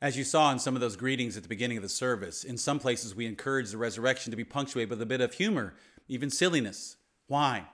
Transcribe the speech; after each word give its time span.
As 0.00 0.16
you 0.16 0.24
saw 0.24 0.52
in 0.52 0.58
some 0.58 0.74
of 0.74 0.80
those 0.80 0.96
greetings 0.96 1.36
at 1.36 1.42
the 1.42 1.48
beginning 1.48 1.78
of 1.78 1.82
the 1.82 1.88
service, 1.88 2.44
in 2.44 2.58
some 2.58 2.78
places 2.78 3.14
we 3.14 3.26
encourage 3.26 3.70
the 3.70 3.78
resurrection 3.78 4.30
to 4.30 4.36
be 4.36 4.44
punctuated 4.44 4.90
with 4.90 5.00
a 5.00 5.06
bit 5.06 5.20
of 5.20 5.34
humor, 5.34 5.74
even 6.08 6.30
silliness. 6.30 6.96
Why? 7.26 7.66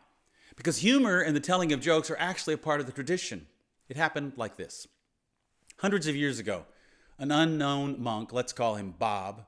Because 0.56 0.78
humor 0.78 1.20
and 1.20 1.34
the 1.34 1.40
telling 1.40 1.72
of 1.72 1.80
jokes 1.80 2.10
are 2.10 2.18
actually 2.18 2.54
a 2.54 2.58
part 2.58 2.80
of 2.80 2.86
the 2.86 2.92
tradition. 2.92 3.46
It 3.88 3.96
happened 3.96 4.34
like 4.36 4.56
this 4.56 4.86
Hundreds 5.78 6.06
of 6.06 6.14
years 6.14 6.38
ago, 6.38 6.66
an 7.18 7.32
unknown 7.32 8.00
monk, 8.00 8.32
let's 8.32 8.52
call 8.52 8.76
him 8.76 8.94
Bob, 8.96 9.44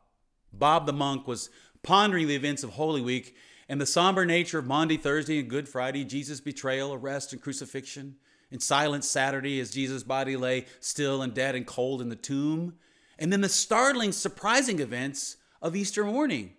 Bob 0.58 0.86
the 0.86 0.92
monk 0.92 1.26
was 1.26 1.50
pondering 1.82 2.28
the 2.28 2.34
events 2.34 2.64
of 2.64 2.70
Holy 2.70 3.00
Week 3.00 3.36
and 3.68 3.80
the 3.80 3.86
somber 3.86 4.26
nature 4.26 4.58
of 4.58 4.66
Maundy 4.66 4.96
Thursday 4.96 5.38
and 5.38 5.48
Good 5.48 5.68
Friday, 5.68 6.04
Jesus' 6.04 6.40
betrayal, 6.40 6.92
arrest, 6.92 7.32
and 7.32 7.40
crucifixion, 7.40 8.16
and 8.54 8.62
Silent 8.62 9.04
Saturday 9.04 9.58
as 9.58 9.72
Jesus' 9.72 10.04
body 10.04 10.36
lay 10.36 10.66
still 10.78 11.22
and 11.22 11.34
dead 11.34 11.56
and 11.56 11.66
cold 11.66 12.00
in 12.00 12.08
the 12.08 12.14
tomb, 12.14 12.74
and 13.18 13.32
then 13.32 13.40
the 13.40 13.48
startling, 13.48 14.12
surprising 14.12 14.78
events 14.78 15.38
of 15.60 15.74
Easter 15.74 16.04
morning. 16.04 16.52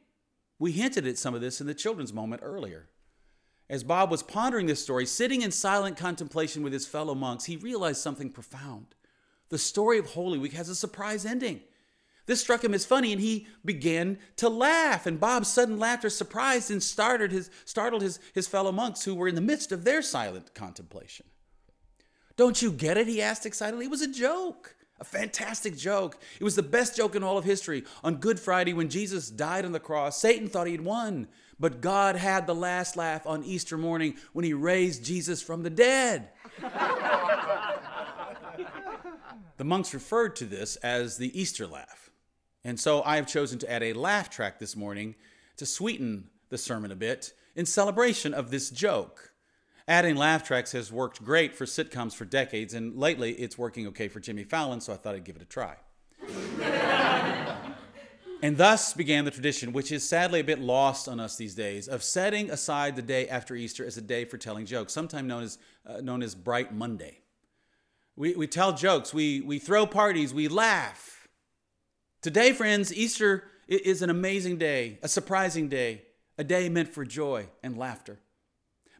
We 0.59 0.73
hinted 0.73 1.07
at 1.07 1.17
some 1.17 1.33
of 1.33 1.39
this 1.39 1.61
in 1.61 1.67
the 1.67 1.73
children's 1.73 2.11
moment 2.11 2.41
earlier. 2.43 2.89
As 3.69 3.85
Bob 3.85 4.11
was 4.11 4.23
pondering 4.23 4.65
this 4.65 4.83
story, 4.83 5.05
sitting 5.05 5.41
in 5.41 5.51
silent 5.51 5.95
contemplation 5.95 6.63
with 6.63 6.73
his 6.73 6.85
fellow 6.85 7.15
monks, 7.15 7.45
he 7.45 7.55
realized 7.55 8.01
something 8.01 8.29
profound. 8.29 8.87
The 9.47 9.57
story 9.57 9.97
of 9.97 10.07
Holy 10.07 10.37
Week 10.37 10.51
has 10.51 10.67
a 10.67 10.75
surprise 10.75 11.25
ending. 11.25 11.61
This 12.25 12.41
struck 12.41 12.61
him 12.61 12.73
as 12.73 12.85
funny, 12.85 13.13
and 13.13 13.21
he 13.21 13.47
began 13.63 14.19
to 14.35 14.49
laugh. 14.49 15.05
And 15.05 15.17
Bob's 15.17 15.47
sudden 15.47 15.79
laughter 15.79 16.09
surprised 16.09 16.71
and 16.71 16.83
startled 16.83 17.31
his, 17.31 17.49
startled 17.63 18.01
his, 18.01 18.19
his 18.33 18.49
fellow 18.49 18.73
monks 18.73 19.05
who 19.05 19.15
were 19.15 19.29
in 19.29 19.35
the 19.35 19.39
midst 19.41 19.71
of 19.71 19.85
their 19.85 20.01
silent 20.01 20.53
contemplation. 20.53 21.27
Don't 22.37 22.61
you 22.61 22.71
get 22.71 22.97
it? 22.97 23.07
He 23.07 23.21
asked 23.21 23.45
excitedly. 23.45 23.85
It 23.85 23.91
was 23.91 24.01
a 24.01 24.11
joke, 24.11 24.75
a 24.99 25.05
fantastic 25.05 25.77
joke. 25.77 26.17
It 26.39 26.43
was 26.43 26.55
the 26.55 26.63
best 26.63 26.95
joke 26.97 27.15
in 27.15 27.23
all 27.23 27.37
of 27.37 27.45
history. 27.45 27.83
On 28.03 28.15
Good 28.15 28.39
Friday, 28.39 28.73
when 28.73 28.89
Jesus 28.89 29.29
died 29.29 29.65
on 29.65 29.71
the 29.71 29.79
cross, 29.79 30.19
Satan 30.19 30.47
thought 30.47 30.67
he'd 30.67 30.81
won, 30.81 31.27
but 31.59 31.81
God 31.81 32.15
had 32.17 32.45
the 32.45 32.55
last 32.55 32.97
laugh 32.97 33.25
on 33.25 33.43
Easter 33.43 33.77
morning 33.77 34.15
when 34.33 34.43
he 34.43 34.53
raised 34.53 35.05
Jesus 35.05 35.41
from 35.41 35.63
the 35.63 35.69
dead. 35.69 36.29
the 39.57 39.63
monks 39.63 39.93
referred 39.93 40.35
to 40.37 40.45
this 40.45 40.75
as 40.77 41.17
the 41.17 41.39
Easter 41.39 41.65
laugh. 41.65 42.09
And 42.65 42.79
so 42.79 43.03
I 43.03 43.15
have 43.15 43.27
chosen 43.27 43.59
to 43.59 43.71
add 43.71 43.83
a 43.83 43.93
laugh 43.93 44.29
track 44.29 44.59
this 44.59 44.75
morning 44.75 45.15
to 45.57 45.65
sweeten 45.65 46.29
the 46.49 46.57
sermon 46.57 46.91
a 46.91 46.95
bit 46.95 47.33
in 47.55 47.65
celebration 47.65 48.33
of 48.33 48.51
this 48.51 48.69
joke. 48.69 49.31
Adding 49.87 50.15
laugh 50.15 50.43
tracks 50.43 50.71
has 50.71 50.91
worked 50.91 51.23
great 51.23 51.53
for 51.53 51.65
sitcoms 51.65 52.15
for 52.15 52.25
decades, 52.25 52.73
and 52.73 52.97
lately 52.97 53.33
it's 53.33 53.55
working 53.55 53.85
okay 53.87 54.07
for 54.07 54.19
Jimmy 54.19 54.43
Fallon, 54.43 54.81
so 54.81 54.91
I 54.91 54.95
thought 54.95 55.13
I'd 55.13 55.23
give 55.23 55.35
it 55.35 55.43
a 55.43 55.45
try. 55.45 55.75
and 58.41 58.57
thus 58.57 58.93
began 58.93 59.25
the 59.25 59.31
tradition, 59.31 59.73
which 59.73 59.91
is 59.91 60.07
sadly 60.07 60.39
a 60.39 60.43
bit 60.43 60.57
lost 60.59 61.07
on 61.07 61.19
us 61.19 61.35
these 61.35 61.53
days, 61.53 61.87
of 61.87 62.01
setting 62.01 62.49
aside 62.49 62.95
the 62.95 63.03
day 63.03 63.29
after 63.29 63.55
Easter 63.55 63.85
as 63.85 63.95
a 63.95 64.01
day 64.01 64.25
for 64.25 64.39
telling 64.39 64.65
jokes, 64.65 64.91
sometimes 64.91 65.27
known 65.27 65.43
as, 65.43 65.59
uh, 65.85 66.01
known 66.01 66.23
as 66.23 66.33
Bright 66.33 66.73
Monday. 66.73 67.19
We, 68.15 68.33
we 68.33 68.47
tell 68.47 68.73
jokes, 68.73 69.13
we, 69.13 69.41
we 69.41 69.59
throw 69.59 69.85
parties, 69.85 70.33
we 70.33 70.47
laugh. 70.47 71.27
Today, 72.23 72.53
friends, 72.53 72.91
Easter 72.91 73.43
is 73.67 74.01
an 74.01 74.09
amazing 74.09 74.57
day, 74.57 74.97
a 75.03 75.07
surprising 75.07 75.69
day, 75.69 76.05
a 76.39 76.43
day 76.43 76.69
meant 76.69 76.89
for 76.89 77.05
joy 77.05 77.49
and 77.61 77.77
laughter. 77.77 78.17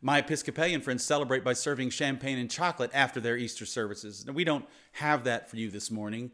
My 0.05 0.19
Episcopalian 0.19 0.81
friends 0.81 1.03
celebrate 1.03 1.43
by 1.43 1.53
serving 1.53 1.89
champagne 1.89 2.37
and 2.37 2.47
chocolate 2.47 2.91
after 2.93 3.19
their 3.19 3.37
Easter 3.37 3.65
services. 3.65 4.23
Now, 4.23 4.33
we 4.33 4.43
don't 4.43 4.63
have 4.91 5.23
that 5.23 5.49
for 5.49 5.55
you 5.55 5.71
this 5.71 5.89
morning, 5.89 6.29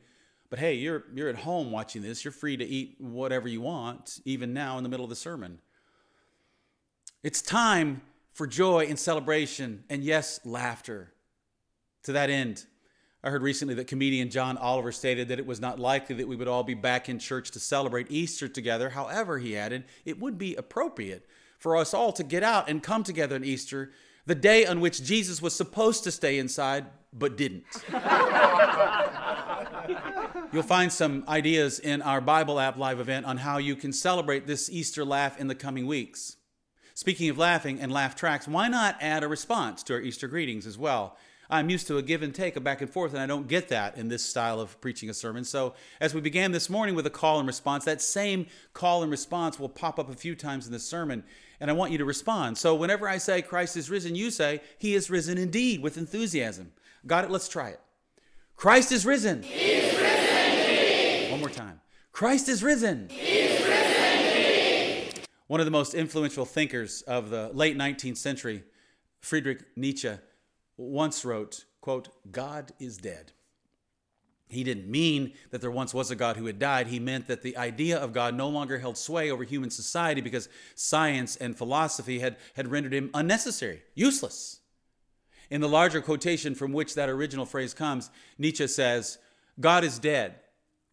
but 0.50 0.60
hey, 0.60 0.74
you're, 0.74 1.06
you're 1.16 1.30
at 1.30 1.38
home 1.38 1.72
watching 1.72 2.02
this. 2.02 2.26
You're 2.26 2.34
free 2.34 2.58
to 2.58 2.66
eat 2.66 2.98
whatever 3.00 3.48
you 3.48 3.62
want, 3.62 4.20
even 4.26 4.54
now 4.54 4.76
in 4.76 4.84
the 4.84 4.90
middle 4.90 5.06
of 5.06 5.10
the 5.10 5.16
sermon. 5.16 5.60
It's 7.24 7.42
time 7.42 8.02
for 8.34 8.46
joy 8.46 8.88
and 8.90 9.00
celebration, 9.00 9.86
and 9.90 10.04
yes, 10.04 10.42
laughter. 10.44 11.14
To 12.04 12.12
that 12.12 12.30
end, 12.30 12.66
I 13.24 13.30
heard 13.30 13.42
recently 13.42 13.76
that 13.76 13.88
comedian 13.88 14.32
John 14.32 14.58
Oliver 14.58 14.92
stated 14.92 15.30
that 15.30 15.40
it 15.40 15.46
was 15.46 15.62
not 15.62 15.80
likely 15.80 16.16
that 16.16 16.28
we 16.28 16.36
would 16.36 16.50
all 16.50 16.64
be 16.64 16.74
back 16.74 17.08
in 17.08 17.20
church 17.20 17.52
to 17.52 17.60
celebrate 17.62 18.12
Easter 18.12 18.50
together. 18.50 18.90
However, 18.90 19.40
he 19.40 19.56
added, 19.56 19.86
it 20.04 20.20
would 20.20 20.38
be 20.38 20.56
appropriate 20.56 21.26
for 21.62 21.78
us 21.78 21.94
all 21.94 22.12
to 22.12 22.24
get 22.24 22.44
out 22.44 22.68
and 22.68 22.82
come 22.82 23.04
together 23.04 23.36
on 23.36 23.44
Easter, 23.44 23.92
the 24.26 24.34
day 24.34 24.66
on 24.66 24.82
which 24.82 25.04
Jesus 25.04 25.44
was 25.44 25.56
supposed 25.56 26.04
to 26.04 26.12
stay 26.12 26.40
inside 26.40 26.88
but 27.14 27.38
didn't. 27.38 27.66
You'll 30.52 30.64
find 30.64 30.92
some 30.92 31.24
ideas 31.28 31.78
in 31.80 32.02
our 32.02 32.20
Bible 32.20 32.60
app 32.60 32.78
live 32.78 33.00
event 33.00 33.28
on 33.28 33.38
how 33.38 33.60
you 33.60 33.76
can 33.76 33.94
celebrate 33.94 34.48
this 34.48 34.72
Easter 34.72 35.06
laugh 35.06 35.40
in 35.40 35.48
the 35.48 35.56
coming 35.56 35.86
weeks. 35.86 36.38
Speaking 36.96 37.30
of 37.30 37.38
laughing 37.38 37.80
and 37.80 37.92
laugh 37.92 38.16
tracks, 38.16 38.48
why 38.48 38.68
not 38.68 38.98
add 39.00 39.24
a 39.24 39.28
response 39.28 39.84
to 39.84 39.94
our 39.94 40.02
Easter 40.02 40.28
greetings 40.28 40.66
as 40.66 40.80
well? 40.80 41.16
I'm 41.52 41.70
used 41.70 41.88
to 41.88 41.98
a 41.98 42.02
give 42.02 42.24
and 42.24 42.34
take, 42.34 42.56
a 42.56 42.62
back 42.62 42.82
and 42.82 42.90
forth, 42.90 43.12
and 43.12 43.22
I 43.22 43.26
don't 43.26 43.48
get 43.48 43.68
that 43.70 43.98
in 43.98 44.08
this 44.08 44.24
style 44.24 44.62
of 44.62 44.80
preaching 44.80 45.10
a 45.10 45.14
sermon. 45.14 45.44
So, 45.44 45.74
as 46.00 46.14
we 46.14 46.22
began 46.22 46.54
this 46.54 46.70
morning 46.70 46.96
with 46.96 47.06
a 47.06 47.10
call 47.10 47.40
and 47.40 47.48
response, 47.48 47.84
that 47.84 48.02
same 48.02 48.48
call 48.74 49.04
and 49.04 49.12
response 49.12 49.60
will 49.60 49.68
pop 49.68 50.00
up 50.00 50.10
a 50.10 50.16
few 50.16 50.34
times 50.34 50.66
in 50.66 50.72
the 50.72 50.80
sermon, 50.80 51.26
and 51.62 51.70
I 51.70 51.74
want 51.74 51.92
you 51.92 52.00
to 52.00 52.06
respond. 52.06 52.58
So, 52.58 52.76
whenever 52.76 53.08
I 53.08 53.20
say 53.20 53.42
Christ 53.44 53.78
is 53.78 53.90
risen, 53.90 54.16
you 54.16 54.32
say, 54.32 54.62
He 54.80 54.96
is 54.96 55.10
risen 55.10 55.38
indeed 55.38 55.82
with 55.82 55.98
enthusiasm. 55.98 56.74
Got 57.06 57.24
it? 57.24 57.32
Let's 57.32 57.48
try 57.48 57.70
it. 57.70 57.80
Christ 58.58 58.92
is 58.92 59.06
risen. 59.06 59.44
He 59.44 59.74
is 59.74 59.98
risen. 59.98 61.32
One 61.32 61.40
more 61.40 61.50
time. 61.50 61.80
Christ 62.12 62.50
is 62.50 62.64
risen. 62.64 63.08
He 63.10 63.38
is 63.40 63.64
risen. 63.64 65.24
One 65.48 65.60
of 65.60 65.66
the 65.66 65.72
most 65.72 65.94
influential 65.94 66.46
thinkers 66.46 67.04
of 67.04 67.30
the 67.30 67.52
late 67.54 67.78
19th 67.78 68.18
century, 68.18 68.64
Friedrich 69.20 69.64
Nietzsche, 69.76 70.14
once 70.78 71.24
wrote, 71.24 71.66
quote, 71.80 72.10
God 72.32 72.72
is 72.80 72.98
dead. 72.98 73.34
He 74.52 74.66
didn't 74.66 74.92
mean 74.92 75.34
that 75.52 75.62
there 75.62 75.72
once 75.72 75.94
was 75.94 76.12
a 76.12 76.16
God 76.16 76.36
who 76.36 76.46
had 76.46 76.60
died. 76.60 76.88
He 76.88 77.00
meant 77.00 77.28
that 77.28 77.42
the 77.42 77.56
idea 77.56 77.98
of 77.98 78.12
God 78.12 78.36
no 78.36 78.50
longer 78.50 78.80
held 78.80 78.98
sway 78.98 79.32
over 79.32 79.46
human 79.46 79.70
society 79.70 80.20
because 80.20 80.50
science 80.76 81.38
and 81.38 81.58
philosophy 81.58 82.20
had, 82.20 82.36
had 82.56 82.70
rendered 82.70 82.94
him 82.94 83.10
unnecessary, 83.14 83.82
useless. 83.96 84.60
In 85.50 85.62
the 85.62 85.70
larger 85.70 86.02
quotation 86.02 86.54
from 86.54 86.74
which 86.74 86.96
that 86.96 87.10
original 87.10 87.46
phrase 87.46 87.74
comes, 87.74 88.10
Nietzsche 88.38 88.68
says, 88.68 89.18
God 89.60 89.86
is 89.86 90.00
dead, 90.00 90.36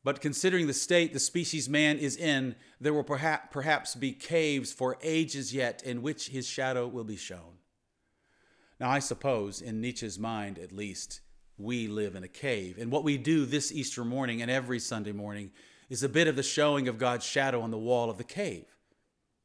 but 0.05 0.21
considering 0.21 0.69
the 0.69 0.73
state 0.73 1.13
the 1.13 1.19
species 1.19 1.69
man 1.69 1.99
is 1.99 2.17
in, 2.17 2.55
there 2.81 2.95
will 2.95 3.05
perhaps, 3.05 3.49
perhaps 3.51 3.95
be 3.97 4.13
caves 4.13 4.73
for 4.73 4.99
ages 5.03 5.53
yet 5.53 5.83
in 5.83 6.01
which 6.01 6.29
his 6.29 6.47
shadow 6.47 6.87
will 6.87 7.05
be 7.05 7.17
shown. 7.17 7.59
Now, 8.79 8.91
I 8.91 9.01
suppose, 9.01 9.61
in 9.61 9.81
Nietzsche's 9.81 10.19
mind 10.19 10.59
at 10.59 10.71
least, 10.71 11.21
we 11.59 11.89
live 11.89 12.15
in 12.15 12.25
a 12.25 12.29
cave. 12.29 12.79
And 12.79 12.91
what 12.91 13.05
we 13.05 13.19
do 13.19 13.45
this 13.45 13.73
Easter 13.73 14.05
morning 14.05 14.43
and 14.43 14.51
every 14.51 14.79
Sunday 14.79 15.13
morning 15.13 15.51
is 15.91 16.03
a 16.03 16.09
bit 16.09 16.29
of 16.29 16.37
the 16.37 16.43
showing 16.43 16.89
of 16.89 16.99
God's 16.99 17.25
shadow 17.25 17.61
on 17.61 17.71
the 17.71 17.79
wall 17.79 18.11
of 18.11 18.19
the 18.19 18.25
cave. 18.25 18.65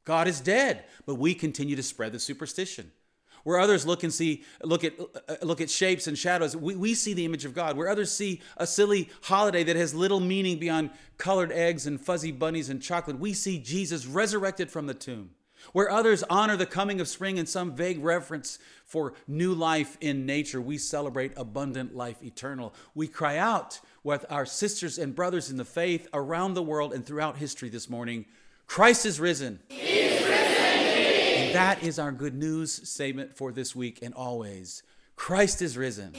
God 0.04 0.28
is 0.28 0.40
dead, 0.40 0.84
but 1.06 1.16
we 1.16 1.34
continue 1.34 1.76
to 1.76 1.82
spread 1.82 2.12
the 2.12 2.18
superstition. 2.18 2.92
Where 3.42 3.58
others 3.58 3.86
look 3.86 4.02
and 4.02 4.12
see, 4.12 4.42
look 4.62 4.84
at, 4.84 4.94
uh, 4.98 5.36
look 5.42 5.60
at 5.60 5.68
shapes 5.68 6.06
and 6.06 6.16
shadows, 6.16 6.56
we, 6.56 6.76
we 6.76 6.94
see 6.94 7.12
the 7.12 7.26
image 7.26 7.44
of 7.44 7.54
God. 7.54 7.76
Where 7.76 7.88
others 7.88 8.10
see 8.10 8.40
a 8.56 8.66
silly 8.66 9.10
holiday 9.22 9.64
that 9.64 9.76
has 9.76 9.94
little 9.94 10.20
meaning 10.20 10.58
beyond 10.58 10.90
colored 11.18 11.52
eggs 11.52 11.86
and 11.86 12.00
fuzzy 12.00 12.32
bunnies 12.32 12.70
and 12.70 12.80
chocolate, 12.80 13.18
we 13.18 13.34
see 13.34 13.58
Jesus 13.58 14.06
resurrected 14.06 14.70
from 14.70 14.86
the 14.86 14.94
tomb. 14.94 15.30
Where 15.72 15.90
others 15.90 16.22
honor 16.30 16.56
the 16.56 16.66
coming 16.66 17.00
of 17.00 17.08
spring 17.08 17.36
in 17.38 17.46
some 17.46 17.74
vague 17.74 18.02
reference 18.02 18.58
for 18.84 19.14
new 19.26 19.54
life 19.54 19.96
in 20.00 20.26
nature, 20.26 20.60
we 20.60 20.78
celebrate 20.78 21.32
abundant 21.36 21.94
life 21.94 22.22
eternal. 22.22 22.74
We 22.94 23.08
cry 23.08 23.38
out 23.38 23.80
with 24.02 24.24
our 24.30 24.46
sisters 24.46 24.98
and 24.98 25.14
brothers 25.14 25.50
in 25.50 25.56
the 25.56 25.64
faith 25.64 26.06
around 26.12 26.54
the 26.54 26.62
world 26.62 26.92
and 26.92 27.04
throughout 27.04 27.38
history 27.38 27.68
this 27.68 27.88
morning 27.88 28.26
Christ 28.66 29.04
is 29.06 29.20
risen. 29.20 29.60
Risen 29.70 30.14
and 31.36 31.54
that 31.54 31.82
is 31.82 31.98
our 31.98 32.12
good 32.12 32.34
news 32.34 32.88
statement 32.88 33.36
for 33.36 33.52
this 33.52 33.76
week 33.76 34.00
and 34.02 34.14
always. 34.14 34.82
Christ 35.16 35.62
is 35.62 35.76
risen 35.76 36.14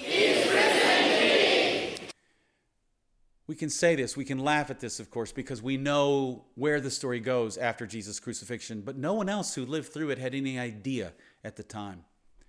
we 3.47 3.55
can 3.55 3.69
say 3.69 3.95
this, 3.95 4.17
we 4.17 4.25
can 4.25 4.39
laugh 4.39 4.69
at 4.71 4.79
this, 4.79 4.99
of 4.99 5.11
course, 5.11 5.31
because 5.31 5.61
we 5.61 5.77
know 5.77 6.45
where 6.55 6.81
the 6.81 6.89
story 6.89 7.19
goes 7.19 7.57
after 7.57 7.85
Jesus' 7.85 8.19
crucifixion, 8.19 8.81
but 8.81 8.97
no 8.97 9.13
one 9.13 9.29
else 9.29 9.53
who 9.53 9.65
lived 9.65 9.93
through 9.93 10.09
it 10.09 10.17
had 10.17 10.33
any 10.33 10.57
idea 10.57 11.13
at 11.43 11.55
the 11.55 11.63
time. 11.63 12.05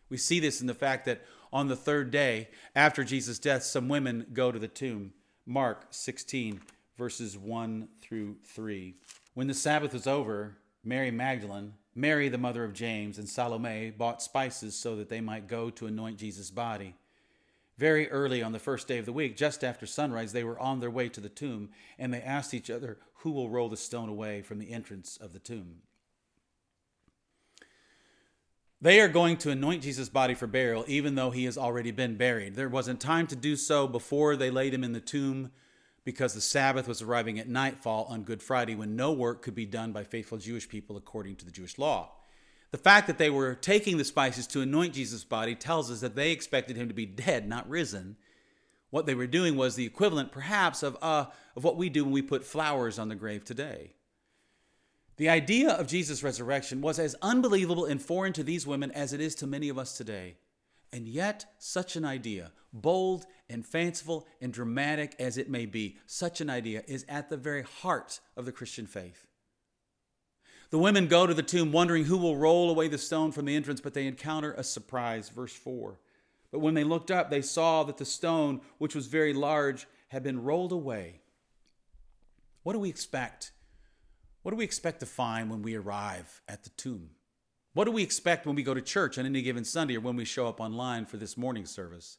We 0.09 0.17
see 0.17 0.41
this 0.41 0.61
in 0.61 0.67
the 0.67 0.75
fact 0.75 1.05
that 1.05 1.23
on 1.53 1.69
the 1.69 1.77
third 1.77 2.11
day 2.11 2.49
after 2.75 3.05
Jesus' 3.05 3.39
death, 3.39 3.63
some 3.63 3.89
women 3.89 4.27
go 4.33 4.51
to 4.51 4.59
the 4.59 4.69
tomb. 4.69 5.13
Mark 5.45 5.87
16, 5.91 6.61
verses 6.97 7.37
1 7.37 7.89
through 8.01 8.37
3. 8.45 8.95
When 9.35 9.49
the 9.49 9.55
Sabbath 9.55 9.93
was 9.93 10.07
over, 10.07 10.57
Mary 10.83 11.11
Magdalene, 11.11 11.75
Mary 11.95 12.29
the 12.29 12.39
mother 12.39 12.65
of 12.65 12.73
James, 12.73 13.19
and 13.19 13.29
Salome 13.29 13.91
bought 13.91 14.23
spices 14.23 14.79
so 14.79 14.97
that 14.97 15.09
they 15.09 15.21
might 15.21 15.47
go 15.47 15.71
to 15.71 15.87
anoint 15.87 16.19
Jesus' 16.19 16.51
body. 16.51 16.95
Very 17.79 18.11
early 18.11 18.43
on 18.43 18.53
the 18.53 18.59
first 18.59 18.89
day 18.89 18.99
of 18.99 19.05
the 19.05 19.13
week, 19.13 19.37
just 19.37 19.63
after 19.63 19.85
sunrise, 19.85 20.33
they 20.33 20.45
were 20.45 20.59
on 20.59 20.81
their 20.81 20.91
way 20.91 21.09
to 21.11 21.21
the 21.21 21.29
tomb, 21.29 21.69
and 21.99 22.13
they 22.13 22.23
asked 22.23 22.55
each 22.55 22.71
other, 22.71 22.99
Who 23.17 23.33
will 23.33 23.51
roll 23.51 23.69
the 23.69 23.77
stone 23.77 24.09
away 24.09 24.41
from 24.41 24.59
the 24.59 24.73
entrance 24.73 25.19
of 25.19 25.33
the 25.35 25.39
tomb? 25.39 25.83
They 28.81 29.01
are 29.01 29.09
going 29.09 29.39
to 29.39 29.51
anoint 29.51 29.83
Jesus' 29.83 30.09
body 30.09 30.35
for 30.35 30.47
burial, 30.47 30.85
even 30.87 31.15
though 31.15 31.31
he 31.31 31.45
has 31.45 31.57
already 31.59 31.91
been 31.91 32.17
buried. 32.17 32.55
There 32.55 32.69
wasn't 32.69 33.01
time 33.01 33.27
to 33.29 33.37
do 33.37 33.57
so 33.57 33.87
before 33.87 34.37
they 34.37 34.51
laid 34.51 34.73
him 34.73 34.85
in 34.85 34.93
the 34.93 35.01
tomb 35.01 35.51
because 36.05 36.35
the 36.35 36.41
Sabbath 36.41 36.87
was 36.87 37.03
arriving 37.03 37.39
at 37.39 37.49
nightfall 37.49 38.07
on 38.09 38.23
Good 38.23 38.43
Friday 38.43 38.75
when 38.75 38.95
no 38.95 39.13
work 39.13 39.43
could 39.43 39.55
be 39.55 39.67
done 39.67 39.93
by 39.93 40.05
faithful 40.05 40.39
Jewish 40.39 40.69
people 40.69 40.97
according 40.97 41.37
to 41.37 41.45
the 41.45 41.51
Jewish 41.51 41.79
law. 41.79 42.13
The 42.77 42.83
fact 42.83 43.07
that 43.07 43.17
they 43.17 43.31
were 43.31 43.55
taking 43.55 43.97
the 43.97 44.05
spices 44.05 44.47
to 44.49 44.61
anoint 44.61 44.93
Jesus' 44.93 45.25
body 45.25 45.55
tells 45.55 45.91
us 45.91 46.01
that 46.01 46.15
they 46.15 46.31
expected 46.31 46.77
him 46.77 46.89
to 46.89 46.95
be 46.95 47.07
dead, 47.07 47.49
not 47.49 47.67
risen. 47.71 48.19
What 48.91 49.07
they 49.07 49.15
were 49.15 49.27
doing 49.27 49.57
was 49.57 49.77
the 49.77 49.87
equivalent, 49.87 50.31
perhaps, 50.31 50.83
of, 50.83 50.95
uh, 51.01 51.25
of 51.57 51.65
what 51.65 51.79
we 51.79 51.89
do 51.89 52.05
when 52.05 52.13
we 52.13 52.21
put 52.21 52.45
flowers 52.45 52.99
on 52.99 53.09
the 53.09 53.15
grave 53.15 53.47
today. 53.47 53.95
The 55.17 55.31
idea 55.31 55.71
of 55.71 55.87
Jesus' 55.87 56.23
resurrection 56.23 56.83
was 56.83 56.99
as 56.99 57.17
unbelievable 57.23 57.87
and 57.87 58.01
foreign 58.01 58.35
to 58.35 58.43
these 58.43 58.67
women 58.67 58.91
as 58.91 59.15
it 59.15 59.23
is 59.23 59.35
to 59.37 59.47
many 59.47 59.71
of 59.71 59.79
us 59.79 59.97
today. 59.97 60.37
And 60.93 61.09
yet, 61.09 61.47
such 61.59 61.97
an 61.97 62.05
idea, 62.05 62.53
bold 62.75 63.25
and 63.49 63.65
fanciful 63.65 64.27
and 64.43 64.53
dramatic 64.53 65.17
as 65.19 65.39
it 65.39 65.49
may 65.49 65.65
be, 65.65 65.97
such 66.05 66.43
an 66.43 66.51
idea 66.51 66.83
is 66.87 67.07
at 67.09 67.31
the 67.31 67.39
very 67.39 67.63
heart 67.63 68.21
of 68.37 68.45
the 68.45 68.53
Christian 68.53 68.87
faith. 68.87 69.26
The 70.71 70.79
women 70.79 71.07
go 71.07 71.27
to 71.27 71.35
the 71.35 71.43
tomb 71.43 71.73
wondering 71.73 72.05
who 72.05 72.19
will 72.19 72.37
roll 72.37 72.71
away 72.71 72.89
the 72.89 72.99
stone 72.99 73.33
from 73.33 73.45
the 73.45 73.55
entrance, 73.55 73.81
but 73.81 73.95
they 73.95 74.07
encounter 74.07 74.53
a 74.53 74.65
surprise. 74.65 75.29
Verse 75.29 75.53
4. 75.53 75.99
But 76.51 76.61
when 76.61 76.75
they 76.75 76.85
looked 76.85 77.11
up, 77.11 77.31
they 77.31 77.43
saw 77.43 77.85
that 77.85 77.99
the 77.99 78.05
stone, 78.05 78.61
which 78.79 78.95
was 78.95 79.07
very 79.07 79.33
large, 79.33 79.87
had 80.09 80.23
been 80.23 80.43
rolled 80.43 80.73
away. 80.73 81.21
What 82.63 82.73
do 82.73 82.79
we 82.79 82.89
expect? 82.89 83.53
What 84.43 84.51
do 84.51 84.57
we 84.57 84.65
expect 84.65 85.01
to 85.01 85.07
find 85.07 85.51
when 85.51 85.63
we 85.63 85.75
arrive 85.75 86.43
at 86.49 86.65
the 86.65 86.71
tomb? 86.71 87.11
What 87.75 87.85
do 87.85 87.91
we 87.91 88.03
expect 88.03 88.47
when 88.47 88.57
we 88.57 88.63
go 88.63 88.75
to 88.75 88.81
church 88.81 89.19
on 89.19 89.27
any 89.27 89.43
given 89.43 89.65
Sunday 89.65 89.97
or 89.97 90.01
when 90.01 90.17
we 90.17 90.25
show 90.25 90.47
up 90.47 90.61
online 90.61 91.05
for 91.05 91.17
this 91.17 91.37
morning 91.37 91.67
service? 91.67 92.19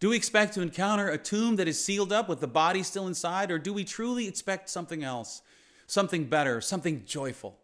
Do 0.00 0.08
we 0.08 0.16
expect 0.16 0.54
to 0.54 0.60
encounter 0.60 1.08
a 1.08 1.18
tomb 1.18 1.56
that 1.56 1.68
is 1.68 1.84
sealed 1.84 2.12
up 2.12 2.28
with 2.28 2.40
the 2.40 2.48
body 2.48 2.82
still 2.82 3.06
inside, 3.06 3.50
or 3.50 3.58
do 3.58 3.72
we 3.72 3.84
truly 3.84 4.26
expect 4.26 4.70
something 4.70 5.04
else? 5.04 5.42
Something 5.86 6.24
better, 6.24 6.60
something 6.60 7.04
joyful. 7.04 7.58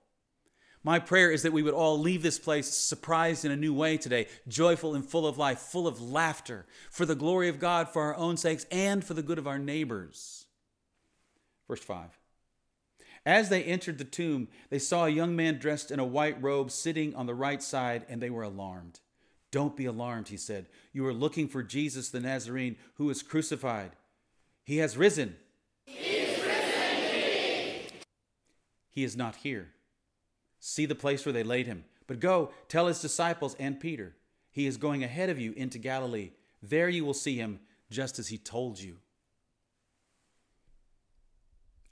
My 0.82 0.98
prayer 0.98 1.30
is 1.30 1.42
that 1.42 1.52
we 1.52 1.62
would 1.62 1.74
all 1.74 1.98
leave 1.98 2.22
this 2.22 2.38
place 2.38 2.66
surprised 2.66 3.44
in 3.44 3.50
a 3.50 3.56
new 3.56 3.74
way 3.74 3.98
today, 3.98 4.28
joyful 4.48 4.94
and 4.94 5.04
full 5.04 5.26
of 5.26 5.36
life, 5.36 5.58
full 5.58 5.86
of 5.86 6.00
laughter, 6.00 6.64
for 6.90 7.04
the 7.04 7.14
glory 7.14 7.50
of 7.50 7.58
God, 7.60 7.88
for 7.88 8.02
our 8.02 8.16
own 8.16 8.38
sakes, 8.38 8.64
and 8.70 9.04
for 9.04 9.12
the 9.12 9.22
good 9.22 9.38
of 9.38 9.46
our 9.46 9.58
neighbors. 9.58 10.46
Verse 11.68 11.82
5. 11.82 12.18
As 13.26 13.50
they 13.50 13.62
entered 13.62 13.98
the 13.98 14.04
tomb, 14.04 14.48
they 14.70 14.78
saw 14.78 15.04
a 15.04 15.10
young 15.10 15.36
man 15.36 15.58
dressed 15.58 15.90
in 15.90 15.98
a 15.98 16.04
white 16.04 16.40
robe 16.42 16.70
sitting 16.70 17.14
on 17.14 17.26
the 17.26 17.34
right 17.34 17.62
side, 17.62 18.06
and 18.08 18.22
they 18.22 18.30
were 18.30 18.42
alarmed. 18.42 19.00
Don't 19.50 19.76
be 19.76 19.84
alarmed, 19.84 20.28
he 20.28 20.36
said. 20.38 20.66
You 20.92 21.06
are 21.06 21.12
looking 21.12 21.48
for 21.48 21.62
Jesus 21.62 22.08
the 22.08 22.20
Nazarene 22.20 22.76
who 22.94 23.06
was 23.06 23.22
crucified. 23.22 23.92
He 24.64 24.78
has 24.78 24.96
risen. 24.96 25.36
He 28.90 29.04
is 29.04 29.16
not 29.16 29.36
here. 29.36 29.68
See 30.58 30.86
the 30.86 30.94
place 30.94 31.24
where 31.24 31.32
they 31.32 31.42
laid 31.42 31.66
him. 31.66 31.84
But 32.06 32.20
go, 32.20 32.50
tell 32.68 32.88
his 32.88 33.00
disciples 33.00 33.54
and 33.58 33.78
Peter, 33.78 34.16
he 34.50 34.66
is 34.66 34.76
going 34.76 35.04
ahead 35.04 35.30
of 35.30 35.38
you 35.38 35.52
into 35.56 35.78
Galilee. 35.78 36.32
There 36.62 36.88
you 36.88 37.04
will 37.04 37.14
see 37.14 37.36
him, 37.36 37.60
just 37.90 38.18
as 38.18 38.28
he 38.28 38.36
told 38.36 38.80
you. 38.80 38.96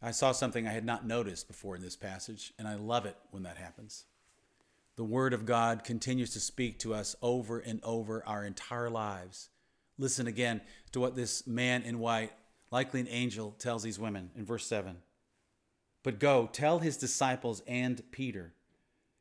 I 0.02 0.10
saw 0.10 0.32
something 0.32 0.66
I 0.66 0.72
had 0.72 0.84
not 0.84 1.06
noticed 1.06 1.48
before 1.48 1.74
in 1.76 1.82
this 1.82 1.96
passage, 1.96 2.52
and 2.58 2.68
I 2.68 2.74
love 2.74 3.06
it 3.06 3.16
when 3.30 3.42
that 3.44 3.56
happens. 3.56 4.04
The 4.96 5.04
Word 5.04 5.32
of 5.32 5.46
God 5.46 5.84
continues 5.84 6.30
to 6.30 6.40
speak 6.40 6.78
to 6.80 6.94
us 6.94 7.16
over 7.22 7.58
and 7.58 7.80
over 7.82 8.24
our 8.26 8.44
entire 8.44 8.90
lives. 8.90 9.48
Listen 9.98 10.26
again 10.26 10.60
to 10.92 11.00
what 11.00 11.16
this 11.16 11.46
man 11.46 11.82
in 11.82 11.98
white, 11.98 12.32
likely 12.70 13.00
an 13.00 13.08
angel, 13.08 13.54
tells 13.58 13.82
these 13.82 13.98
women 13.98 14.30
in 14.36 14.44
verse 14.44 14.66
7. 14.66 14.96
But 16.08 16.20
go, 16.20 16.48
tell 16.50 16.78
his 16.78 16.96
disciples 16.96 17.60
and 17.66 18.00
Peter, 18.12 18.54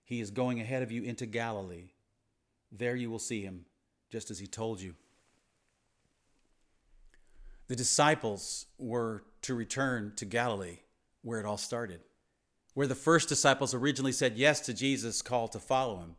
he 0.05 0.21
is 0.21 0.31
going 0.31 0.61
ahead 0.61 0.83
of 0.83 0.89
you 0.89 1.03
into 1.03 1.25
Galilee. 1.25 1.89
There 2.71 2.95
you 2.95 3.11
will 3.11 3.19
see 3.19 3.41
him, 3.41 3.65
just 4.09 4.31
as 4.31 4.39
he 4.39 4.47
told 4.47 4.79
you. 4.79 4.95
The 7.67 7.75
disciples 7.75 8.67
were 8.77 9.25
to 9.41 9.53
return 9.53 10.13
to 10.15 10.23
Galilee, 10.23 10.77
where 11.23 11.41
it 11.41 11.45
all 11.45 11.57
started, 11.57 11.99
where 12.73 12.87
the 12.87 12.95
first 12.95 13.27
disciples 13.27 13.73
originally 13.73 14.13
said 14.13 14.37
yes 14.37 14.61
to 14.61 14.73
Jesus' 14.73 15.21
call 15.21 15.49
to 15.49 15.59
follow 15.59 15.97
him. 15.97 16.15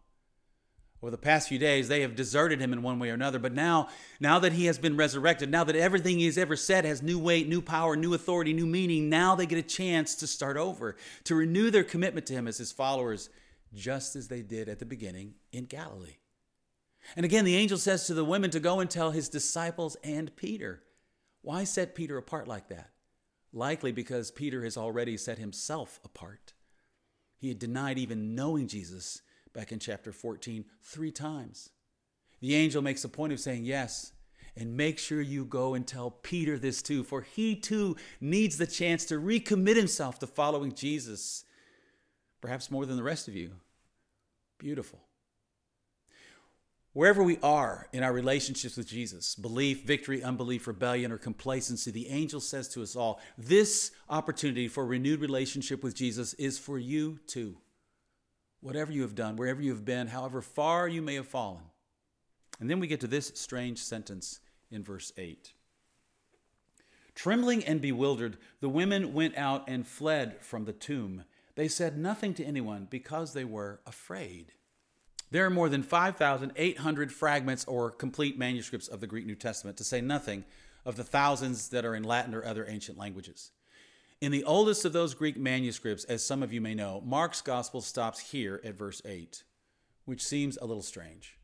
Over 1.00 1.12
the 1.12 1.18
past 1.18 1.48
few 1.48 1.60
days, 1.60 1.86
they 1.86 2.00
have 2.00 2.16
deserted 2.16 2.60
him 2.60 2.72
in 2.72 2.82
one 2.82 2.98
way 2.98 3.10
or 3.10 3.14
another. 3.14 3.38
But 3.38 3.54
now, 3.54 3.88
now 4.18 4.40
that 4.40 4.52
he 4.52 4.66
has 4.66 4.78
been 4.78 4.96
resurrected, 4.96 5.48
now 5.48 5.62
that 5.62 5.76
everything 5.76 6.18
he's 6.18 6.36
ever 6.36 6.56
said 6.56 6.84
has 6.84 7.02
new 7.02 7.20
weight, 7.20 7.48
new 7.48 7.62
power, 7.62 7.94
new 7.94 8.14
authority, 8.14 8.52
new 8.52 8.66
meaning, 8.66 9.08
now 9.08 9.36
they 9.36 9.46
get 9.46 9.58
a 9.58 9.62
chance 9.62 10.16
to 10.16 10.26
start 10.26 10.56
over, 10.56 10.96
to 11.24 11.36
renew 11.36 11.70
their 11.70 11.84
commitment 11.84 12.26
to 12.26 12.32
him 12.32 12.48
as 12.48 12.58
his 12.58 12.72
followers, 12.72 13.30
just 13.72 14.16
as 14.16 14.26
they 14.26 14.42
did 14.42 14.68
at 14.68 14.80
the 14.80 14.84
beginning 14.84 15.34
in 15.52 15.66
Galilee. 15.66 16.16
And 17.14 17.24
again, 17.24 17.44
the 17.44 17.56
angel 17.56 17.78
says 17.78 18.06
to 18.06 18.14
the 18.14 18.24
women 18.24 18.50
to 18.50 18.60
go 18.60 18.80
and 18.80 18.90
tell 18.90 19.12
his 19.12 19.28
disciples 19.28 19.96
and 20.02 20.34
Peter. 20.34 20.82
Why 21.42 21.62
set 21.62 21.94
Peter 21.94 22.18
apart 22.18 22.48
like 22.48 22.68
that? 22.68 22.90
Likely 23.52 23.92
because 23.92 24.32
Peter 24.32 24.64
has 24.64 24.76
already 24.76 25.16
set 25.16 25.38
himself 25.38 26.00
apart. 26.04 26.54
He 27.38 27.48
had 27.48 27.60
denied 27.60 27.98
even 27.98 28.34
knowing 28.34 28.66
Jesus 28.66 29.22
back 29.58 29.72
in 29.72 29.81
chapter 29.81 30.12
14 30.12 30.64
three 30.84 31.10
times. 31.10 31.70
The 32.40 32.55
angel 32.55 32.81
makes 32.81 33.02
a 33.02 33.08
point 33.08 33.32
of 33.32 33.40
saying, 33.40 33.64
Yes, 33.64 34.12
and 34.56 34.76
make 34.76 35.00
sure 35.00 35.20
you 35.20 35.44
go 35.44 35.75
and 35.75 35.84
tell 35.84 36.12
Peter 36.12 36.56
this 36.56 36.81
too, 36.81 37.02
for 37.02 37.22
he 37.22 37.56
too 37.56 37.96
needs 38.20 38.56
the 38.56 38.69
chance 38.69 39.05
to 39.06 39.16
recommit 39.16 39.75
himself 39.75 40.20
to 40.20 40.28
following 40.28 40.72
Jesus, 40.72 41.44
perhaps 42.40 42.70
more 42.70 42.87
than 42.87 42.96
the 42.96 43.02
rest 43.02 43.26
of 43.26 43.34
you. 43.34 43.50
Beautiful. 44.58 45.00
Wherever 46.93 47.25
we 47.25 47.38
are 47.43 47.88
in 47.93 48.05
our 48.05 48.12
relationships 48.12 48.77
with 48.77 48.86
Jesus, 48.86 49.34
belief, 49.34 49.84
victory, 49.84 50.22
unbelief, 50.22 50.69
rebellion, 50.69 51.10
or 51.10 51.19
complacency, 51.19 51.91
the 51.91 52.10
angel 52.10 52.41
says 52.41 52.69
to 52.69 52.82
us 52.84 52.94
all 52.94 53.20
this 53.36 53.91
opportunity 54.08 54.69
for 54.69 54.86
renewed 54.86 55.20
relationship 55.20 55.82
with 55.82 55.96
Jesus 55.96 56.32
is 56.34 56.60
for 56.60 56.79
you 56.79 57.19
too 57.27 57.56
whatever 58.60 58.93
you 58.93 59.03
have 59.03 59.15
done, 59.15 59.36
wherever 59.36 59.62
you 59.62 59.70
have 59.70 59.84
been, 59.84 60.08
however 60.08 60.41
far 60.43 60.88
you 60.88 61.03
may 61.03 61.15
have 61.15 61.29
fallen. 61.29 61.62
And 62.60 62.69
then 62.69 62.81
we 62.81 62.86
get 62.86 63.00
to 63.00 63.06
this 63.06 63.32
strange 63.34 63.79
sentence 63.79 64.41
in 64.70 64.82
verse 64.82 65.12
8. 65.17 65.53
Trembling 67.15 67.65
and 67.65 67.81
bewildered, 67.81 68.36
the 68.60 68.69
women 68.69 69.12
went 69.12 69.36
out 69.36 69.65
and 69.69 69.86
fled 69.86 70.41
from 70.41 70.65
the 70.65 70.72
tomb. 70.72 71.24
They 71.56 71.69
said 71.69 71.98
nothing 71.98 72.34
to 72.34 72.44
anyone 72.44 72.86
because 72.88 73.32
they 73.32 73.44
were 73.44 73.81
afraid. 73.86 74.53
There 75.31 75.44
are 75.44 75.50
more 75.50 75.69
than 75.69 75.82
5,800 75.82 77.12
fragments 77.12 77.65
or 77.67 77.91
complete 77.91 78.38
manuscripts 78.38 78.88
of 78.88 79.00
the 79.00 79.06
Greek 79.06 79.27
New 79.27 79.34
Testament, 79.34 79.77
to 79.79 79.84
say 79.84 80.00
nothing 80.00 80.44
of 80.84 80.96
the 80.96 81.05
thousands 81.05 81.69
that 81.69 81.84
are 81.84 81.94
in 81.94 82.05
Latin 82.05 82.34
or 82.34 82.44
other 82.44 82.65
ancient 82.69 82.96
languages. 82.96 83.50
In 84.20 84.32
the 84.32 84.44
oldest 84.44 84.84
of 84.84 84.93
those 84.93 85.15
Greek 85.15 85.37
manuscripts, 85.37 86.05
as 86.05 86.25
some 86.25 86.43
of 86.43 86.53
you 86.53 86.60
may 86.60 86.75
know, 86.75 87.01
Mark's 87.06 87.41
gospel 87.41 87.81
stops 87.81 88.19
here 88.19 88.60
at 88.65 88.75
verse 88.75 89.01
8, 89.05 89.44
which 90.06 90.25
seems 90.25 90.56
a 90.56 90.65
little 90.65 90.82
strange. 90.82 91.39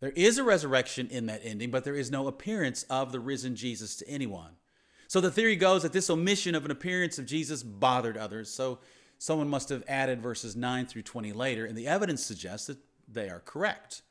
There 0.00 0.10
is 0.10 0.36
a 0.36 0.44
resurrection 0.44 1.08
in 1.08 1.26
that 1.26 1.40
ending, 1.42 1.70
but 1.70 1.84
there 1.84 1.94
is 1.94 2.10
no 2.10 2.28
appearance 2.28 2.82
of 2.84 3.10
the 3.10 3.20
risen 3.20 3.56
Jesus 3.56 3.96
to 3.96 4.08
anyone. 4.08 4.56
So 5.08 5.22
the 5.22 5.30
theory 5.30 5.56
goes 5.56 5.82
that 5.82 5.94
this 5.94 6.10
omission 6.10 6.54
of 6.54 6.66
an 6.66 6.70
appearance 6.70 7.18
of 7.18 7.24
Jesus 7.24 7.62
bothered 7.62 8.18
others, 8.18 8.50
so 8.50 8.80
someone 9.16 9.48
must 9.48 9.70
have 9.70 9.84
added 9.88 10.20
verses 10.20 10.54
9 10.54 10.84
through 10.84 11.02
20 11.02 11.32
later, 11.32 11.64
and 11.64 11.76
the 11.76 11.86
evidence 11.86 12.22
suggests 12.22 12.66
that 12.66 12.78
they 13.08 13.30
are 13.30 13.40
correct. 13.40 14.02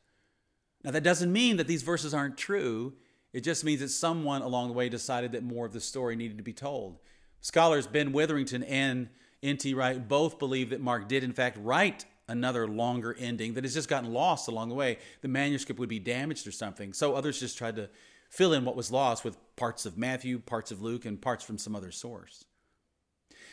Now, 0.84 0.90
that 0.92 1.04
doesn't 1.04 1.32
mean 1.32 1.58
that 1.58 1.68
these 1.68 1.84
verses 1.84 2.14
aren't 2.14 2.38
true. 2.38 2.94
It 3.34 3.42
just 3.42 3.64
means 3.64 3.82
that 3.82 3.90
someone 3.90 4.42
along 4.42 4.68
the 4.68 4.74
way 4.74 4.90
decided 4.90 5.32
that 5.34 5.44
more 5.44 5.68
of 5.68 5.74
the 5.74 5.80
story 5.80 6.16
needed 6.16 6.38
to 6.38 6.44
be 6.44 6.54
told. 6.54 6.98
Scholars 7.44 7.88
Ben 7.88 8.14
Witherington 8.14 8.64
and 8.64 9.10
N.T. 9.44 9.74
Wright 9.74 10.08
both 10.08 10.40
believe 10.40 10.70
that 10.70 10.80
Mark 10.80 11.10
did, 11.10 11.26
in 11.26 11.34
fact, 11.34 11.58
write 11.62 12.06
another 12.30 12.70
longer 12.70 13.16
ending 13.20 13.54
that 13.54 13.66
has 13.66 13.74
just 13.74 13.90
gotten 13.90 14.14
lost 14.14 14.48
along 14.48 14.70
the 14.70 14.76
way. 14.76 14.98
The 15.22 15.28
manuscript 15.28 15.78
would 15.78 15.90
be 15.90 16.00
damaged 16.00 16.48
or 16.48 16.54
something. 16.54 16.94
So 16.94 17.14
others 17.14 17.42
just 17.42 17.58
tried 17.58 17.76
to 17.76 17.90
fill 18.30 18.54
in 18.54 18.64
what 18.64 18.78
was 18.78 18.92
lost 18.92 19.26
with 19.26 19.38
parts 19.58 19.86
of 19.86 19.98
Matthew, 19.98 20.40
parts 20.40 20.72
of 20.72 20.82
Luke, 20.82 21.04
and 21.04 21.22
parts 21.22 21.44
from 21.44 21.58
some 21.58 21.76
other 21.76 21.92
source. 21.92 22.46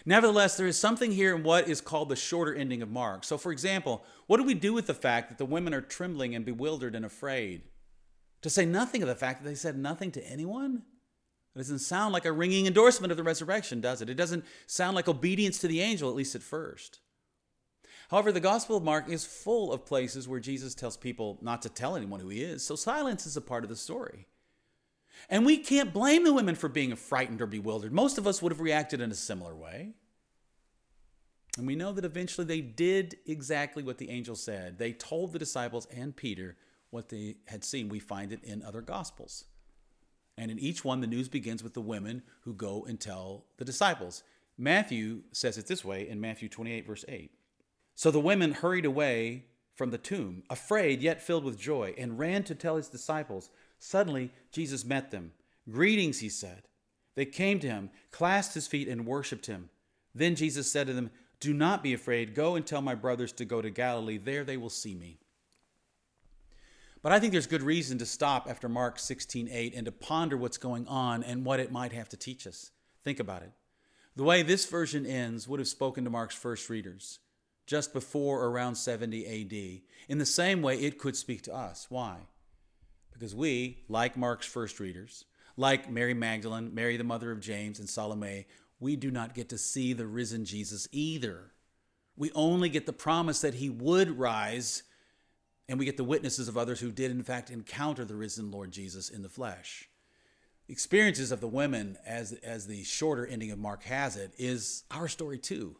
Nevertheless, 0.06 0.56
there 0.56 0.68
is 0.68 0.78
something 0.78 1.11
here 1.11 1.35
in 1.35 1.42
what 1.42 1.68
is 1.68 1.80
called 1.80 2.11
the 2.11 2.16
shorter 2.16 2.54
ending 2.54 2.82
of 2.82 2.88
Mark. 2.88 3.25
So, 3.25 3.37
for 3.37 3.50
example, 3.50 4.04
what 4.28 4.37
do 4.37 4.44
we 4.44 4.54
do 4.54 4.73
with 4.73 4.87
the 4.87 4.94
fact 4.94 5.30
that 5.30 5.38
the 5.38 5.44
women 5.44 5.75
are 5.75 5.80
trembling 5.80 6.37
and 6.37 6.44
bewildered 6.44 6.94
and 6.94 7.04
afraid? 7.04 7.62
To 8.42 8.50
say 8.50 8.64
nothing 8.64 9.02
of 9.02 9.09
the 9.09 9.16
fact 9.16 9.42
that 9.42 9.49
they 9.49 9.56
said 9.56 9.76
nothing 9.76 10.12
to 10.12 10.25
anyone? 10.25 10.85
It 11.54 11.59
doesn't 11.59 11.80
sound 11.80 12.12
like 12.12 12.25
a 12.25 12.33
ringing 12.33 12.66
endorsement 12.66 13.11
of 13.11 13.16
the 13.16 13.25
resurrection, 13.25 13.80
does 13.80 14.00
it? 14.00 14.09
It 14.09 14.14
doesn't 14.14 14.45
sound 14.66 14.95
like 14.95 15.09
obedience 15.09 15.59
to 15.59 15.69
the 15.69 15.80
angel, 15.80 16.09
at 16.09 16.14
least 16.14 16.35
at 16.35 16.42
first. 16.42 17.00
However, 18.11 18.33
the 18.33 18.40
Gospel 18.40 18.76
of 18.76 18.83
Mark 18.83 19.09
is 19.09 19.25
full 19.25 19.73
of 19.73 19.87
places 19.87 20.28
where 20.28 20.40
Jesus 20.40 20.75
tells 20.75 20.97
people 20.97 21.38
not 21.42 21.62
to 21.62 21.69
tell 21.69 21.97
anyone 21.97 22.21
who 22.21 22.28
he 22.28 22.42
is, 22.42 22.64
so 22.64 22.76
silence 22.76 23.26
is 23.26 23.37
a 23.37 23.40
part 23.40 23.64
of 23.64 23.71
the 23.71 23.76
story. 23.76 24.26
And 25.28 25.45
we 25.45 25.59
can't 25.59 25.92
blame 25.92 26.25
the 26.25 26.33
women 26.33 26.54
for 26.54 26.69
being 26.69 26.95
frightened 26.97 27.42
or 27.42 27.47
bewildered. 27.47 27.92
Most 27.92 28.19
of 28.19 28.26
us 28.26 28.40
would 28.40 28.52
have 28.52 28.61
reacted 28.61 29.00
in 29.00 29.11
a 29.11 29.14
similar 29.14 29.54
way. 29.54 29.95
And 31.59 31.66
we 31.66 31.76
know 31.76 31.92
that 31.92 32.04
eventually 32.04 32.47
they 32.47 32.61
did 32.61 33.16
exactly 33.26 33.83
what 33.83 33.99
the 33.99 34.11
angel 34.11 34.37
said. 34.37 34.78
They 34.78 34.92
told 34.92 35.33
the 35.33 35.38
disciples 35.38 35.87
and 35.87 36.14
Peter 36.14 36.57
what 36.90 37.09
they 37.09 37.37
had 37.47 37.64
seen. 37.64 37.88
We 37.88 37.99
find 37.99 38.33
it 38.33 38.42
in 38.45 38.62
other 38.62 38.80
Gospels. 38.80 39.45
And 40.40 40.50
in 40.50 40.59
each 40.59 40.87
one, 40.87 41.02
the 41.02 41.06
news 41.06 41.28
begins 41.28 41.62
with 41.62 41.75
the 41.75 41.82
women 41.82 42.23
who 42.44 42.54
go 42.54 42.87
and 42.88 42.99
tell 42.99 43.44
the 43.59 43.64
disciples. 43.64 44.23
Matthew 44.56 45.20
says 45.32 45.59
it 45.59 45.66
this 45.66 45.85
way 45.85 46.09
in 46.09 46.18
Matthew 46.18 46.49
28, 46.49 46.87
verse 46.87 47.04
8. 47.06 47.30
So 47.94 48.11
the 48.11 48.20
women 48.20 48.52
hurried 48.52 48.87
away 48.87 49.44
from 49.75 49.90
the 49.90 49.99
tomb, 49.99 50.42
afraid 50.49 51.02
yet 51.02 51.20
filled 51.20 51.44
with 51.44 51.61
joy, 51.61 51.94
and 51.99 52.18
ran 52.18 52.42
to 52.44 52.54
tell 52.54 52.76
his 52.76 52.88
disciples. 52.88 53.50
Suddenly, 53.78 54.32
Jesus 54.50 54.82
met 54.82 55.11
them. 55.11 55.32
Greetings, 55.70 56.20
he 56.20 56.30
said. 56.30 56.62
They 57.16 57.26
came 57.26 57.61
to 57.61 57.68
him, 57.68 57.90
clasped 58.11 58.54
his 58.54 58.66
feet, 58.66 58.88
and 58.88 59.04
worshiped 59.04 59.44
him. 59.44 59.68
Then 60.14 60.37
Jesus 60.37 60.73
said 60.73 60.87
to 60.87 60.94
them, 60.94 61.11
Do 61.40 61.52
not 61.52 61.82
be 61.82 61.92
afraid. 61.92 62.35
Go 62.35 62.56
and 62.56 62.66
tell 62.66 62.80
my 62.80 62.94
brothers 62.94 63.32
to 63.32 63.44
go 63.44 63.61
to 63.61 63.68
Galilee. 63.68 64.16
There 64.16 64.44
they 64.44 64.56
will 64.56 64.70
see 64.70 64.94
me. 64.94 65.18
But 67.02 67.12
I 67.12 67.21
think 67.21 67.33
there's 67.33 67.47
good 67.47 67.62
reason 67.62 67.99
to 67.99 68.07
stop 68.07 68.47
after 68.49 68.69
Mark 68.69 68.99
16:8 68.99 69.75
and 69.75 69.87
to 69.87 69.92
ponder 69.92 70.37
what's 70.37 70.59
going 70.59 70.87
on 70.87 71.23
and 71.23 71.45
what 71.45 71.61
it 71.61 71.73
might 71.73 71.92
have 71.92 72.09
to 72.11 72.16
teach 72.16 72.47
us. 72.47 72.73
Think 73.04 73.19
about 73.19 73.42
it. 73.42 73.52
The 74.16 74.25
way 74.25 74.42
this 74.42 74.66
version 74.66 75.07
ends 75.07 75.49
would 75.49 75.61
have 75.61 75.69
spoken 75.69 76.04
to 76.04 76.11
Mark's 76.11 76.35
first 76.35 76.69
readers 76.69 77.21
just 77.66 77.92
before 77.92 78.42
or 78.42 78.50
around 78.50 78.75
70 78.75 79.26
AD. 79.26 79.83
In 80.09 80.19
the 80.19 80.26
same 80.26 80.61
way, 80.61 80.78
it 80.78 80.99
could 80.99 81.16
speak 81.16 81.42
to 81.42 81.54
us. 81.54 81.87
Why? 81.88 82.26
Because 83.12 83.35
we, 83.35 83.85
like 83.88 84.16
Mark's 84.16 84.47
first 84.47 84.80
readers, 84.80 85.25
like 85.57 85.90
Mary 85.90 86.14
Magdalene, 86.14 86.75
Mary 86.75 86.97
the 86.97 87.04
mother 87.04 87.30
of 87.30 87.40
James, 87.40 87.78
and 87.78 87.88
Salome, 87.88 88.47
we 88.80 88.97
do 88.97 89.11
not 89.11 89.35
get 89.35 89.49
to 89.50 89.59
see 89.59 89.92
the 89.92 90.07
risen 90.07 90.45
Jesus 90.45 90.88
either. 90.90 91.52
We 92.16 92.33
only 92.33 92.69
get 92.69 92.87
the 92.87 92.92
promise 92.92 93.40
that 93.42 93.54
he 93.54 93.71
would 93.71 94.19
rise 94.19 94.83
and 95.70 95.78
we 95.78 95.84
get 95.84 95.96
the 95.96 96.02
witnesses 96.02 96.48
of 96.48 96.58
others 96.58 96.80
who 96.80 96.90
did, 96.90 97.12
in 97.12 97.22
fact, 97.22 97.48
encounter 97.48 98.04
the 98.04 98.16
risen 98.16 98.50
Lord 98.50 98.72
Jesus 98.72 99.08
in 99.08 99.22
the 99.22 99.28
flesh. 99.28 99.88
Experiences 100.68 101.30
of 101.30 101.40
the 101.40 101.46
women, 101.46 101.96
as, 102.04 102.32
as 102.42 102.66
the 102.66 102.82
shorter 102.82 103.24
ending 103.24 103.52
of 103.52 103.58
Mark 103.58 103.84
has 103.84 104.16
it, 104.16 104.32
is 104.36 104.82
our 104.90 105.06
story 105.06 105.38
too. 105.38 105.76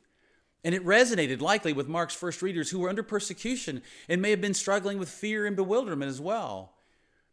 And 0.63 0.77
it 0.77 0.87
resonated 0.87 1.41
likely 1.41 1.73
with 1.73 1.89
Mark's 1.89 2.15
first 2.15 2.41
readers 2.41 2.71
who 2.71 2.79
were 2.79 2.89
under 2.89 3.03
persecution 3.03 3.83
and 4.09 4.23
may 4.23 4.31
have 4.31 4.41
been 4.41 4.55
struggling 4.55 5.01
with 5.01 5.09
fear 5.09 5.45
and 5.45 5.57
bewilderment 5.57 6.09
as 6.09 6.21
well. 6.21 6.75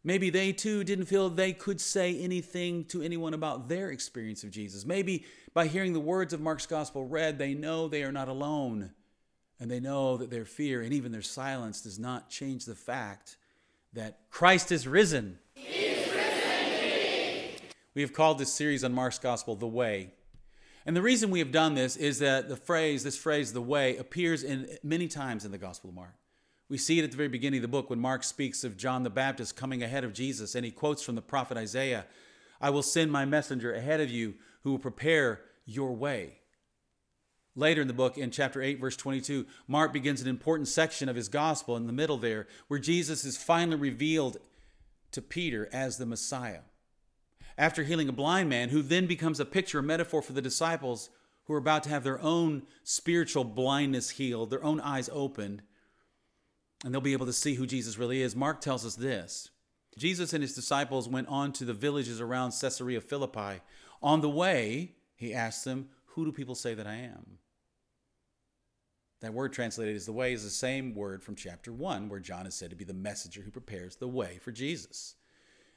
Maybe 0.02 0.28
they 0.28 0.52
too 0.52 0.82
didn't 0.82 1.06
feel 1.06 1.30
they 1.30 1.52
could 1.52 1.80
say 1.80 2.18
anything 2.18 2.86
to 2.86 3.02
anyone 3.02 3.34
about 3.34 3.68
their 3.68 3.90
experience 3.90 4.42
of 4.42 4.50
Jesus. 4.50 4.84
Maybe 4.84 5.26
by 5.54 5.68
hearing 5.68 5.92
the 5.92 6.00
words 6.00 6.32
of 6.32 6.40
Mark's 6.40 6.66
gospel 6.66 7.06
read, 7.06 7.38
they 7.38 7.54
know 7.54 7.86
they 7.86 8.02
are 8.02 8.10
not 8.10 8.26
alone. 8.26 8.90
And 9.60 9.70
they 9.70 9.80
know 9.80 10.16
that 10.16 10.30
their 10.30 10.44
fear 10.44 10.82
and 10.82 10.92
even 10.92 11.12
their 11.12 11.22
silence 11.22 11.80
does 11.80 11.98
not 11.98 12.30
change 12.30 12.64
the 12.64 12.74
fact 12.74 13.36
that 13.92 14.20
Christ 14.30 14.70
is 14.70 14.86
risen. 14.86 15.38
Is 15.56 16.12
risen 16.12 17.60
we 17.94 18.02
have 18.02 18.12
called 18.12 18.38
this 18.38 18.52
series 18.52 18.84
on 18.84 18.94
Mark's 18.94 19.18
Gospel 19.18 19.56
The 19.56 19.66
Way. 19.66 20.12
And 20.86 20.96
the 20.96 21.02
reason 21.02 21.30
we 21.30 21.40
have 21.40 21.52
done 21.52 21.74
this 21.74 21.96
is 21.96 22.20
that 22.20 22.48
the 22.48 22.56
phrase, 22.56 23.02
this 23.02 23.18
phrase, 23.18 23.52
the 23.52 23.60
way, 23.60 23.96
appears 23.96 24.42
in 24.42 24.68
many 24.82 25.08
times 25.08 25.44
in 25.44 25.50
the 25.50 25.58
Gospel 25.58 25.90
of 25.90 25.96
Mark. 25.96 26.14
We 26.68 26.78
see 26.78 26.98
it 26.98 27.04
at 27.04 27.10
the 27.10 27.16
very 27.16 27.28
beginning 27.28 27.58
of 27.58 27.62
the 27.62 27.68
book 27.68 27.90
when 27.90 27.98
Mark 27.98 28.22
speaks 28.24 28.62
of 28.62 28.76
John 28.76 29.02
the 29.02 29.10
Baptist 29.10 29.56
coming 29.56 29.82
ahead 29.82 30.04
of 30.04 30.12
Jesus, 30.12 30.54
and 30.54 30.64
he 30.64 30.70
quotes 30.70 31.02
from 31.02 31.14
the 31.14 31.22
prophet 31.22 31.56
Isaiah 31.56 32.06
I 32.60 32.70
will 32.70 32.82
send 32.82 33.12
my 33.12 33.24
messenger 33.24 33.74
ahead 33.74 34.00
of 34.00 34.10
you 34.10 34.34
who 34.62 34.70
will 34.70 34.78
prepare 34.78 35.42
your 35.64 35.92
way. 35.92 36.37
Later 37.58 37.82
in 37.82 37.88
the 37.88 37.92
book, 37.92 38.16
in 38.16 38.30
chapter 38.30 38.62
8, 38.62 38.78
verse 38.78 38.96
22, 38.96 39.44
Mark 39.66 39.92
begins 39.92 40.20
an 40.22 40.28
important 40.28 40.68
section 40.68 41.08
of 41.08 41.16
his 41.16 41.28
gospel 41.28 41.76
in 41.76 41.88
the 41.88 41.92
middle 41.92 42.16
there, 42.16 42.46
where 42.68 42.78
Jesus 42.78 43.24
is 43.24 43.36
finally 43.36 43.76
revealed 43.76 44.36
to 45.10 45.20
Peter 45.20 45.68
as 45.72 45.98
the 45.98 46.06
Messiah. 46.06 46.60
After 47.58 47.82
healing 47.82 48.08
a 48.08 48.12
blind 48.12 48.48
man, 48.48 48.68
who 48.68 48.80
then 48.80 49.06
becomes 49.06 49.40
a 49.40 49.44
picture, 49.44 49.80
a 49.80 49.82
metaphor 49.82 50.22
for 50.22 50.34
the 50.34 50.40
disciples 50.40 51.10
who 51.46 51.52
are 51.52 51.58
about 51.58 51.82
to 51.82 51.88
have 51.88 52.04
their 52.04 52.22
own 52.22 52.62
spiritual 52.84 53.42
blindness 53.42 54.10
healed, 54.10 54.50
their 54.50 54.62
own 54.62 54.78
eyes 54.78 55.10
opened, 55.12 55.62
and 56.84 56.94
they'll 56.94 57.00
be 57.00 57.12
able 57.12 57.26
to 57.26 57.32
see 57.32 57.54
who 57.54 57.66
Jesus 57.66 57.98
really 57.98 58.22
is. 58.22 58.36
Mark 58.36 58.60
tells 58.60 58.86
us 58.86 58.94
this 58.94 59.50
Jesus 59.96 60.32
and 60.32 60.44
his 60.44 60.54
disciples 60.54 61.08
went 61.08 61.26
on 61.26 61.52
to 61.54 61.64
the 61.64 61.74
villages 61.74 62.20
around 62.20 62.52
Caesarea 62.52 63.00
Philippi. 63.00 63.62
On 64.00 64.20
the 64.20 64.30
way, 64.30 64.92
he 65.16 65.34
asked 65.34 65.64
them, 65.64 65.88
Who 66.14 66.24
do 66.24 66.30
people 66.30 66.54
say 66.54 66.74
that 66.74 66.86
I 66.86 66.94
am? 66.94 67.38
That 69.20 69.34
word 69.34 69.52
translated 69.52 69.96
as 69.96 70.06
the 70.06 70.12
way 70.12 70.32
is 70.32 70.44
the 70.44 70.50
same 70.50 70.94
word 70.94 71.22
from 71.22 71.34
chapter 71.34 71.72
1, 71.72 72.08
where 72.08 72.20
John 72.20 72.46
is 72.46 72.54
said 72.54 72.70
to 72.70 72.76
be 72.76 72.84
the 72.84 72.94
messenger 72.94 73.42
who 73.42 73.50
prepares 73.50 73.96
the 73.96 74.06
way 74.06 74.38
for 74.40 74.52
Jesus. 74.52 75.16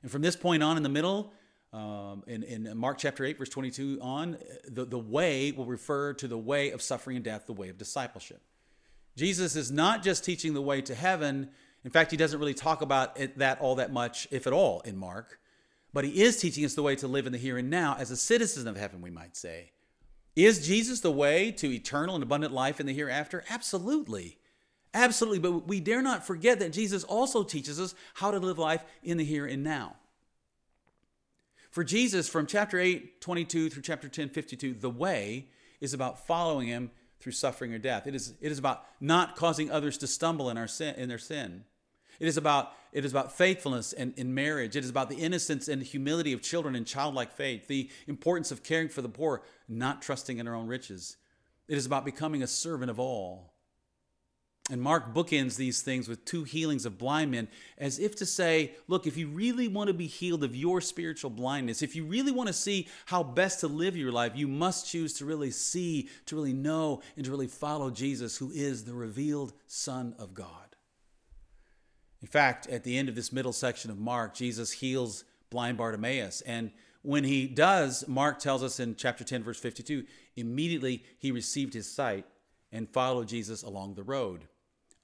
And 0.03 0.12
from 0.12 0.21
this 0.21 0.36
point 0.36 0.62
on 0.62 0.77
in 0.77 0.83
the 0.83 0.89
middle, 0.89 1.33
um, 1.74 2.24
in, 2.27 2.43
in 2.43 2.77
Mark 2.77 2.98
chapter 2.98 3.25
8, 3.25 3.39
verse 3.39 3.50
22 3.50 4.00
on, 4.01 4.38
the, 4.67 4.86
the 4.86 5.00
way 5.00 5.51
will 5.51 5.65
refer 5.65 6.13
to 6.13 6.27
the 6.27 6.38
way 6.38 6.71
of 6.71 6.81
suffering 6.81 7.15
and 7.15 7.25
death, 7.25 7.48
the 7.48 7.53
way 7.53 7.69
of 7.69 7.77
discipleship. 7.77 8.41
Jesus 9.15 9.55
is 9.55 9.71
not 9.71 10.03
just 10.03 10.24
teaching 10.24 10.53
the 10.53 10.62
way 10.62 10.81
to 10.81 10.93
heaven. 10.93 11.50
In 11.83 11.91
fact, 11.91 12.12
he 12.12 12.17
doesn't 12.17 12.39
really 12.39 12.53
talk 12.53 12.81
about 12.81 13.19
it, 13.19 13.38
that 13.39 13.60
all 13.60 13.75
that 13.75 13.91
much, 13.91 14.27
if 14.31 14.45
at 14.48 14.53
all, 14.53 14.81
in 14.81 14.98
Mark. 14.98 15.39
But 15.93 16.05
he 16.05 16.21
is 16.21 16.39
teaching 16.39 16.63
us 16.63 16.75
the 16.75 16.83
way 16.83 16.95
to 16.98 17.07
live 17.07 17.25
in 17.25 17.31
the 17.31 17.38
here 17.38 17.57
and 17.57 17.69
now 17.69 17.95
as 17.98 18.12
a 18.12 18.17
citizen 18.17 18.67
of 18.67 18.77
heaven, 18.77 19.01
we 19.01 19.10
might 19.10 19.36
say. 19.36 19.71
Is 20.35 20.65
Jesus 20.65 21.01
the 21.01 21.11
way 21.11 21.51
to 21.51 21.71
eternal 21.71 22.15
and 22.15 22.23
abundant 22.23 22.53
life 22.53 22.79
in 22.79 22.85
the 22.85 22.93
hereafter? 22.93 23.43
Absolutely. 23.50 24.38
Absolutely. 24.93 25.39
But 25.39 25.67
we 25.67 25.79
dare 25.79 26.01
not 26.01 26.25
forget 26.25 26.59
that 26.59 26.73
Jesus 26.73 27.03
also 27.03 27.43
teaches 27.43 27.79
us 27.79 27.95
how 28.15 28.31
to 28.31 28.39
live 28.39 28.57
life 28.57 28.83
in 29.03 29.17
the 29.17 29.25
here 29.25 29.45
and 29.45 29.63
now. 29.63 29.95
For 31.69 31.83
Jesus, 31.83 32.27
from 32.27 32.47
chapter 32.47 32.79
8, 32.79 33.21
22 33.21 33.69
through 33.69 33.81
chapter 33.81 34.09
10, 34.09 34.29
52, 34.29 34.73
the 34.73 34.89
way 34.89 35.47
is 35.79 35.93
about 35.93 36.27
following 36.27 36.67
him 36.67 36.91
through 37.19 37.31
suffering 37.31 37.73
or 37.73 37.77
death. 37.77 38.07
It 38.07 38.15
is, 38.15 38.33
it 38.41 38.51
is 38.51 38.59
about 38.59 38.83
not 39.00 39.35
causing 39.35 39.71
others 39.71 39.97
to 40.00 40.07
stumble 40.07 40.50
in, 40.50 40.57
our 40.57 40.67
sin, 40.67 40.95
in 40.95 41.07
their 41.07 41.17
sin. 41.17 41.63
It 42.20 42.27
is 42.27 42.38
about 42.38 42.74
it 42.91 43.06
is 43.06 43.12
about 43.12 43.32
faithfulness 43.32 43.94
and 43.94 44.13
in 44.18 44.34
marriage. 44.34 44.75
It 44.75 44.84
is 44.84 44.89
about 44.89 45.10
the 45.10 45.15
innocence 45.15 45.70
and 45.70 45.82
humility 45.82 46.34
of 46.34 46.41
children 46.41 46.75
and 46.75 46.86
childlike 46.86 47.32
faith, 47.32 47.68
the 47.68 47.89
importance 48.06 48.51
of 48.51 48.63
caring 48.63 48.89
for 48.89 49.01
the 49.01 49.08
poor, 49.08 49.44
not 49.70 50.01
trusting 50.01 50.39
in 50.39 50.48
our 50.48 50.56
own 50.56 50.68
riches. 50.68 51.15
It 51.70 51.77
is 51.77 51.86
about 51.86 52.03
becoming 52.03 52.44
a 52.44 52.48
servant 52.48 52.91
of 52.91 53.00
all. 53.00 53.53
And 54.70 54.82
Mark 54.82 55.13
bookends 55.13 55.56
these 55.56 55.82
things 55.82 56.08
with 56.08 56.24
two 56.24 56.44
healings 56.44 56.86
of 56.86 56.98
blind 56.98 57.32
men, 57.32 57.48
as 57.77 57.98
if 57.98 58.15
to 58.18 58.25
say, 58.25 58.74
look, 58.88 59.08
if 59.08 59.18
you 59.18 59.27
really 59.27 59.68
want 59.68 59.88
to 59.88 59.94
be 59.94 60.08
healed 60.08 60.44
of 60.44 60.56
your 60.56 60.80
spiritual 60.82 61.30
blindness, 61.30 61.82
if 61.82 61.96
you 61.96 62.06
really 62.06 62.32
want 62.32 62.48
to 62.48 62.53
see 62.53 62.88
how 63.06 63.24
best 63.24 63.62
to 63.62 63.68
live 63.68 63.98
your 63.98 64.12
life, 64.12 64.34
you 64.36 64.48
must 64.48 64.88
choose 64.88 65.13
to 65.13 65.25
really 65.25 65.51
see, 65.51 66.10
to 66.27 66.36
really 66.36 66.53
know, 66.53 67.01
and 67.15 67.25
to 67.25 67.32
really 67.32 67.48
follow 67.48 67.89
Jesus, 67.89 68.38
who 68.38 68.51
is 68.51 68.86
the 68.86 68.94
revealed 68.94 69.51
Son 69.68 70.15
of 70.20 70.34
God. 70.34 70.70
In 72.21 72.27
fact, 72.27 72.67
at 72.67 72.83
the 72.83 72.97
end 72.97 73.09
of 73.09 73.15
this 73.15 73.31
middle 73.31 73.53
section 73.53 73.89
of 73.89 73.97
Mark, 73.97 74.33
Jesus 74.35 74.71
heals 74.71 75.23
blind 75.49 75.77
Bartimaeus. 75.77 76.41
And 76.41 76.71
when 77.01 77.23
he 77.23 77.47
does, 77.47 78.07
Mark 78.07 78.39
tells 78.39 78.61
us 78.61 78.79
in 78.79 78.95
chapter 78.95 79.23
10, 79.23 79.43
verse 79.43 79.59
52, 79.59 80.05
immediately 80.35 81.03
he 81.17 81.31
received 81.31 81.73
his 81.73 81.91
sight 81.91 82.25
and 82.71 82.89
followed 82.89 83.27
Jesus 83.27 83.63
along 83.63 83.95
the 83.95 84.03
road. 84.03 84.47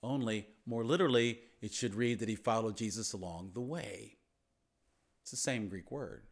Only, 0.03 0.47
more 0.65 0.83
literally, 0.83 1.39
it 1.59 1.74
should 1.74 1.95
read 1.95 2.19
that 2.19 2.29
he 2.29 2.36
followed 2.36 2.77
Jesus 2.77 3.13
along 3.13 3.51
the 3.53 3.62
way. 3.62 4.17
It's 5.21 5.31
the 5.31 5.38
same 5.38 5.67
Greek 5.67 5.91
word. 5.91 6.24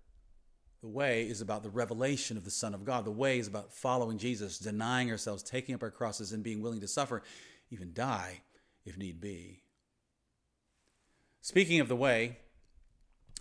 The 0.82 0.88
way 0.88 1.24
is 1.24 1.42
about 1.42 1.64
the 1.64 1.70
revelation 1.72 2.38
of 2.38 2.46
the 2.46 2.52
Son 2.52 2.76
of 2.76 2.86
God. 2.86 3.06
The 3.06 3.12
way 3.12 3.40
is 3.40 3.48
about 3.48 3.74
following 3.74 4.20
Jesus, 4.20 4.60
denying 4.60 5.10
ourselves, 5.10 5.42
taking 5.42 5.74
up 5.74 5.82
our 5.82 5.90
crosses, 5.90 6.32
and 6.32 6.44
being 6.44 6.62
willing 6.62 6.82
to 6.82 6.88
suffer, 6.88 7.24
even 7.72 7.92
die 7.92 8.42
if 8.86 8.98
need 8.98 9.20
be. 9.20 9.65
Speaking 11.46 11.80
of 11.80 11.88
the 11.88 11.96
way, 11.96 12.40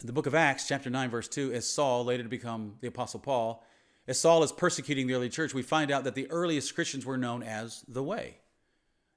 the 0.03 0.13
book 0.13 0.27
of 0.27 0.35
Acts, 0.35 0.69
chapter 0.69 0.91
9, 0.91 1.09
verse 1.09 1.27
2, 1.27 1.55
as 1.55 1.67
Saul, 1.67 2.05
later 2.05 2.23
to 2.23 2.29
become 2.29 2.75
the 2.83 2.89
Apostle 2.89 3.19
Paul, 3.19 3.65
as 4.07 4.21
Saul 4.21 4.43
is 4.43 4.53
persecuting 4.53 5.07
the 5.07 5.15
early 5.15 5.31
church, 5.31 5.55
we 5.55 5.63
find 5.63 5.91
out 5.91 6.05
that 6.05 6.15
the 6.15 6.31
earliest 6.31 6.75
Christians 6.75 7.07
were 7.07 7.17
known 7.17 7.43
as 7.43 7.83
the 7.89 8.03
Way. 8.03 8.41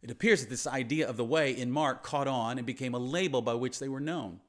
It 0.02 0.10
appears 0.10 0.40
that 0.40 0.50
this 0.50 0.66
idea 0.66 1.06
of 1.06 1.18
the 1.18 1.26
Way 1.26 1.52
in 1.52 1.70
Mark 1.70 2.02
caught 2.02 2.30
on 2.30 2.58
and 2.58 2.66
became 2.66 2.94
a 2.94 2.98
label 2.98 3.42
by 3.42 3.56
which 3.56 3.80
they 3.80 3.90
were 3.90 4.00
known. 4.00 4.40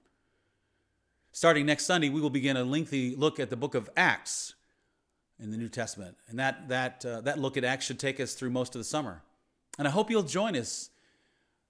Starting 1.32 1.66
next 1.66 1.86
Sunday, 1.86 2.08
we 2.08 2.20
will 2.20 2.30
begin 2.30 2.56
a 2.56 2.62
lengthy 2.62 3.16
look 3.16 3.40
at 3.40 3.50
the 3.50 3.56
book 3.56 3.74
of 3.74 3.90
Acts 3.96 4.54
in 5.40 5.50
the 5.50 5.56
New 5.56 5.68
Testament. 5.68 6.16
And 6.28 6.38
that, 6.38 6.68
that, 6.68 7.04
uh, 7.04 7.22
that 7.22 7.40
look 7.40 7.56
at 7.56 7.64
Acts 7.64 7.86
should 7.86 7.98
take 7.98 8.20
us 8.20 8.34
through 8.34 8.50
most 8.50 8.76
of 8.76 8.78
the 8.78 8.84
summer. 8.84 9.24
And 9.80 9.88
I 9.88 9.90
hope 9.90 10.12
you'll 10.12 10.22
join 10.22 10.54
us 10.54 10.90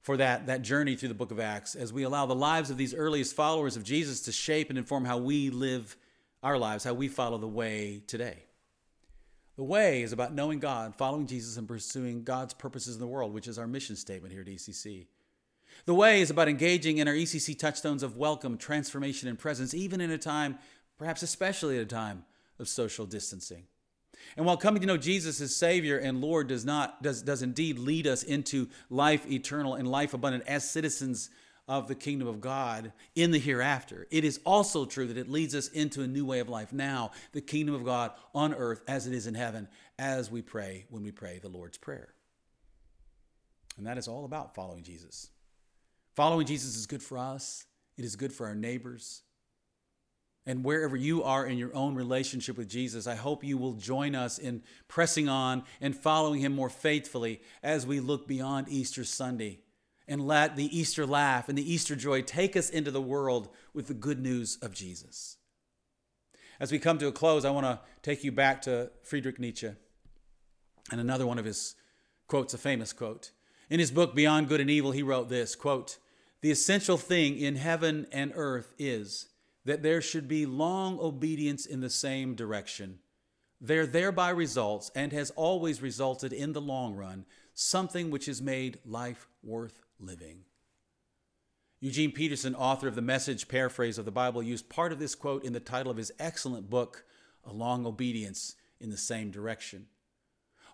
for 0.02 0.16
that, 0.16 0.46
that 0.46 0.62
journey 0.62 0.96
through 0.96 1.08
the 1.08 1.14
book 1.14 1.30
of 1.30 1.40
Acts 1.40 1.74
as 1.74 1.92
we 1.92 2.02
allow 2.02 2.26
the 2.26 2.34
lives 2.34 2.70
of 2.70 2.76
these 2.76 2.94
earliest 2.94 3.34
followers 3.34 3.76
of 3.76 3.84
Jesus 3.84 4.22
to 4.22 4.32
shape 4.32 4.70
and 4.70 4.78
inform 4.78 5.04
how 5.04 5.18
we 5.18 5.50
live 5.50 5.96
our 6.42 6.58
lives, 6.58 6.84
how 6.84 6.94
we 6.94 7.08
follow 7.08 7.38
the 7.38 7.48
way 7.48 8.02
today. 8.06 8.44
The 9.56 9.64
way 9.64 10.02
is 10.02 10.12
about 10.12 10.32
knowing 10.32 10.60
God, 10.60 10.94
following 10.94 11.26
Jesus, 11.26 11.56
and 11.56 11.66
pursuing 11.66 12.22
God's 12.22 12.54
purposes 12.54 12.94
in 12.94 13.00
the 13.00 13.08
world, 13.08 13.34
which 13.34 13.48
is 13.48 13.58
our 13.58 13.66
mission 13.66 13.96
statement 13.96 14.32
here 14.32 14.42
at 14.42 14.46
ECC. 14.46 15.06
The 15.84 15.94
way 15.94 16.20
is 16.20 16.30
about 16.30 16.48
engaging 16.48 16.98
in 16.98 17.08
our 17.08 17.14
ECC 17.14 17.58
touchstones 17.58 18.04
of 18.04 18.16
welcome, 18.16 18.56
transformation, 18.56 19.28
and 19.28 19.38
presence, 19.38 19.74
even 19.74 20.00
in 20.00 20.12
a 20.12 20.18
time, 20.18 20.58
perhaps 20.96 21.22
especially 21.22 21.76
at 21.76 21.82
a 21.82 21.86
time, 21.86 22.24
of 22.60 22.68
social 22.68 23.04
distancing. 23.04 23.64
And 24.36 24.46
while 24.46 24.56
coming 24.56 24.80
to 24.80 24.86
know 24.86 24.96
Jesus 24.96 25.40
as 25.40 25.54
Savior 25.54 25.98
and 25.98 26.20
Lord 26.20 26.48
does 26.48 26.64
not 26.64 27.02
does, 27.02 27.22
does 27.22 27.42
indeed 27.42 27.78
lead 27.78 28.06
us 28.06 28.22
into 28.22 28.68
life 28.90 29.30
eternal 29.30 29.74
and 29.74 29.88
life 29.90 30.14
abundant 30.14 30.44
as 30.46 30.68
citizens 30.68 31.30
of 31.68 31.86
the 31.86 31.94
kingdom 31.94 32.26
of 32.26 32.40
God 32.40 32.92
in 33.14 33.30
the 33.30 33.38
hereafter. 33.38 34.06
It 34.10 34.24
is 34.24 34.40
also 34.44 34.86
true 34.86 35.06
that 35.06 35.18
it 35.18 35.28
leads 35.28 35.54
us 35.54 35.68
into 35.68 36.02
a 36.02 36.06
new 36.06 36.24
way 36.24 36.40
of 36.40 36.48
life 36.48 36.72
now, 36.72 37.10
the 37.32 37.42
kingdom 37.42 37.74
of 37.74 37.84
God 37.84 38.12
on 38.34 38.54
earth 38.54 38.82
as 38.88 39.06
it 39.06 39.12
is 39.12 39.26
in 39.26 39.34
heaven, 39.34 39.68
as 39.98 40.30
we 40.30 40.40
pray 40.40 40.86
when 40.88 41.04
we 41.04 41.12
pray 41.12 41.38
the 41.38 41.48
Lord's 41.48 41.76
Prayer. 41.76 42.14
And 43.76 43.86
that 43.86 43.98
is 43.98 44.08
all 44.08 44.24
about 44.24 44.54
following 44.54 44.82
Jesus. 44.82 45.28
Following 46.16 46.46
Jesus 46.46 46.74
is 46.74 46.86
good 46.86 47.02
for 47.02 47.18
us, 47.18 47.66
it 47.96 48.04
is 48.04 48.16
good 48.16 48.32
for 48.32 48.46
our 48.46 48.54
neighbors. 48.54 49.22
And 50.46 50.64
wherever 50.64 50.96
you 50.96 51.22
are 51.22 51.46
in 51.46 51.58
your 51.58 51.74
own 51.74 51.94
relationship 51.94 52.56
with 52.56 52.68
Jesus, 52.68 53.06
I 53.06 53.14
hope 53.14 53.44
you 53.44 53.58
will 53.58 53.74
join 53.74 54.14
us 54.14 54.38
in 54.38 54.62
pressing 54.88 55.28
on 55.28 55.64
and 55.80 55.94
following 55.94 56.40
him 56.40 56.54
more 56.54 56.70
faithfully 56.70 57.42
as 57.62 57.86
we 57.86 58.00
look 58.00 58.26
beyond 58.26 58.68
Easter 58.68 59.04
Sunday 59.04 59.60
and 60.08 60.26
let 60.26 60.56
the 60.56 60.76
Easter 60.76 61.04
laugh 61.06 61.48
and 61.48 61.58
the 61.58 61.72
Easter 61.72 61.94
joy 61.94 62.22
take 62.22 62.56
us 62.56 62.70
into 62.70 62.90
the 62.90 63.02
world 63.02 63.50
with 63.74 63.88
the 63.88 63.94
good 63.94 64.20
news 64.20 64.56
of 64.62 64.72
Jesus. 64.72 65.36
As 66.58 66.72
we 66.72 66.78
come 66.78 66.98
to 66.98 67.06
a 67.06 67.12
close, 67.12 67.44
I 67.44 67.50
want 67.50 67.66
to 67.66 67.80
take 68.02 68.24
you 68.24 68.32
back 68.32 68.62
to 68.62 68.90
Friedrich 69.02 69.38
Nietzsche 69.38 69.70
and 70.90 71.00
another 71.00 71.26
one 71.26 71.38
of 71.38 71.44
his 71.44 71.76
quotes, 72.26 72.54
a 72.54 72.58
famous 72.58 72.92
quote. 72.92 73.32
In 73.70 73.78
his 73.78 73.90
book 73.90 74.14
Beyond 74.14 74.48
Good 74.48 74.60
and 74.60 74.70
Evil, 74.70 74.92
he 74.92 75.02
wrote 75.02 75.28
this 75.28 75.54
quote, 75.54 75.98
The 76.40 76.50
essential 76.50 76.96
thing 76.96 77.38
in 77.38 77.56
heaven 77.56 78.06
and 78.10 78.32
earth 78.34 78.72
is 78.78 79.28
that 79.68 79.82
there 79.82 80.00
should 80.00 80.26
be 80.26 80.46
long 80.46 80.98
obedience 80.98 81.66
in 81.66 81.80
the 81.80 81.90
same 81.90 82.34
direction. 82.34 83.00
There 83.60 83.86
thereby 83.86 84.30
results, 84.30 84.90
and 84.94 85.12
has 85.12 85.28
always 85.32 85.82
resulted 85.82 86.32
in 86.32 86.54
the 86.54 86.60
long 86.60 86.94
run, 86.94 87.26
something 87.52 88.10
which 88.10 88.24
has 88.24 88.40
made 88.40 88.78
life 88.86 89.28
worth 89.42 89.82
living. 90.00 90.44
Eugene 91.80 92.12
Peterson, 92.12 92.54
author 92.54 92.88
of 92.88 92.94
the 92.94 93.02
Message 93.02 93.46
paraphrase 93.46 93.98
of 93.98 94.06
the 94.06 94.10
Bible, 94.10 94.42
used 94.42 94.70
part 94.70 94.90
of 94.90 94.98
this 94.98 95.14
quote 95.14 95.44
in 95.44 95.52
the 95.52 95.60
title 95.60 95.90
of 95.92 95.98
his 95.98 96.12
excellent 96.18 96.70
book, 96.70 97.04
A 97.44 97.52
Long 97.52 97.84
Obedience 97.84 98.54
in 98.80 98.88
the 98.88 98.96
Same 98.96 99.30
Direction. 99.30 99.88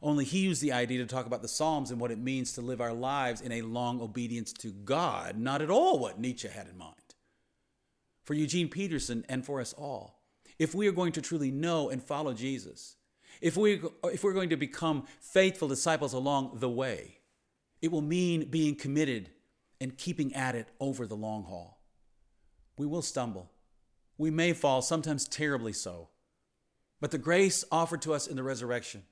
Only 0.02 0.24
he 0.24 0.38
used 0.38 0.62
the 0.62 0.70
idea 0.70 0.98
to 0.98 1.06
talk 1.06 1.26
about 1.26 1.42
the 1.42 1.48
Psalms 1.48 1.90
and 1.90 2.00
what 2.00 2.12
it 2.12 2.18
means 2.20 2.52
to 2.52 2.60
live 2.60 2.80
our 2.80 2.94
lives 2.94 3.40
in 3.40 3.50
a 3.50 3.62
long 3.62 4.00
obedience 4.00 4.52
to 4.52 4.68
God, 4.68 5.36
not 5.36 5.62
at 5.62 5.70
all 5.70 5.98
what 5.98 6.20
Nietzsche 6.20 6.46
had 6.46 6.68
in 6.68 6.78
mind. 6.78 7.03
For 8.25 8.35
Eugene 8.35 8.69
Peterson 8.69 9.25
and 9.28 9.45
for 9.45 9.61
us 9.61 9.73
all, 9.75 10.23
if 10.58 10.75
we 10.75 10.89
are 10.89 10.93
going 10.93 11.13
to 11.13 11.23
truly 11.23 11.50
know 11.50 11.91
and 11.91 12.02
follow 12.02 12.32
Jesus, 12.32 12.97
if, 13.41 13.56
we, 13.56 13.82
if 14.04 14.25
we're 14.25 14.32
going 14.32 14.50
to 14.50 14.56
become 14.56 15.04
faithful 15.21 15.69
disciples 15.69 16.13
along 16.13 16.58
the 16.60 16.71
way, 16.71 17.19
it 17.82 17.93
will 17.93 18.02
mean 18.02 18.49
being 18.49 18.76
committed 18.76 19.30
and 19.80 19.99
keeping 19.99 20.34
at 20.34 20.54
it 20.54 20.69
over 20.80 21.06
the 21.06 21.17
long 21.17 21.45
haul. 21.45 21.80
We 22.78 22.87
will 22.87 23.02
stumble. 23.02 23.50
We 24.17 24.30
may 24.30 24.52
fall, 24.52 24.80
sometimes 24.80 25.28
terribly 25.28 25.73
so. 25.73 26.08
But 27.00 27.10
the 27.10 27.19
grace 27.19 27.65
offered 27.71 28.00
to 28.02 28.15
us 28.15 28.26
in 28.26 28.37
the 28.37 28.43
resurrection, 28.43 29.02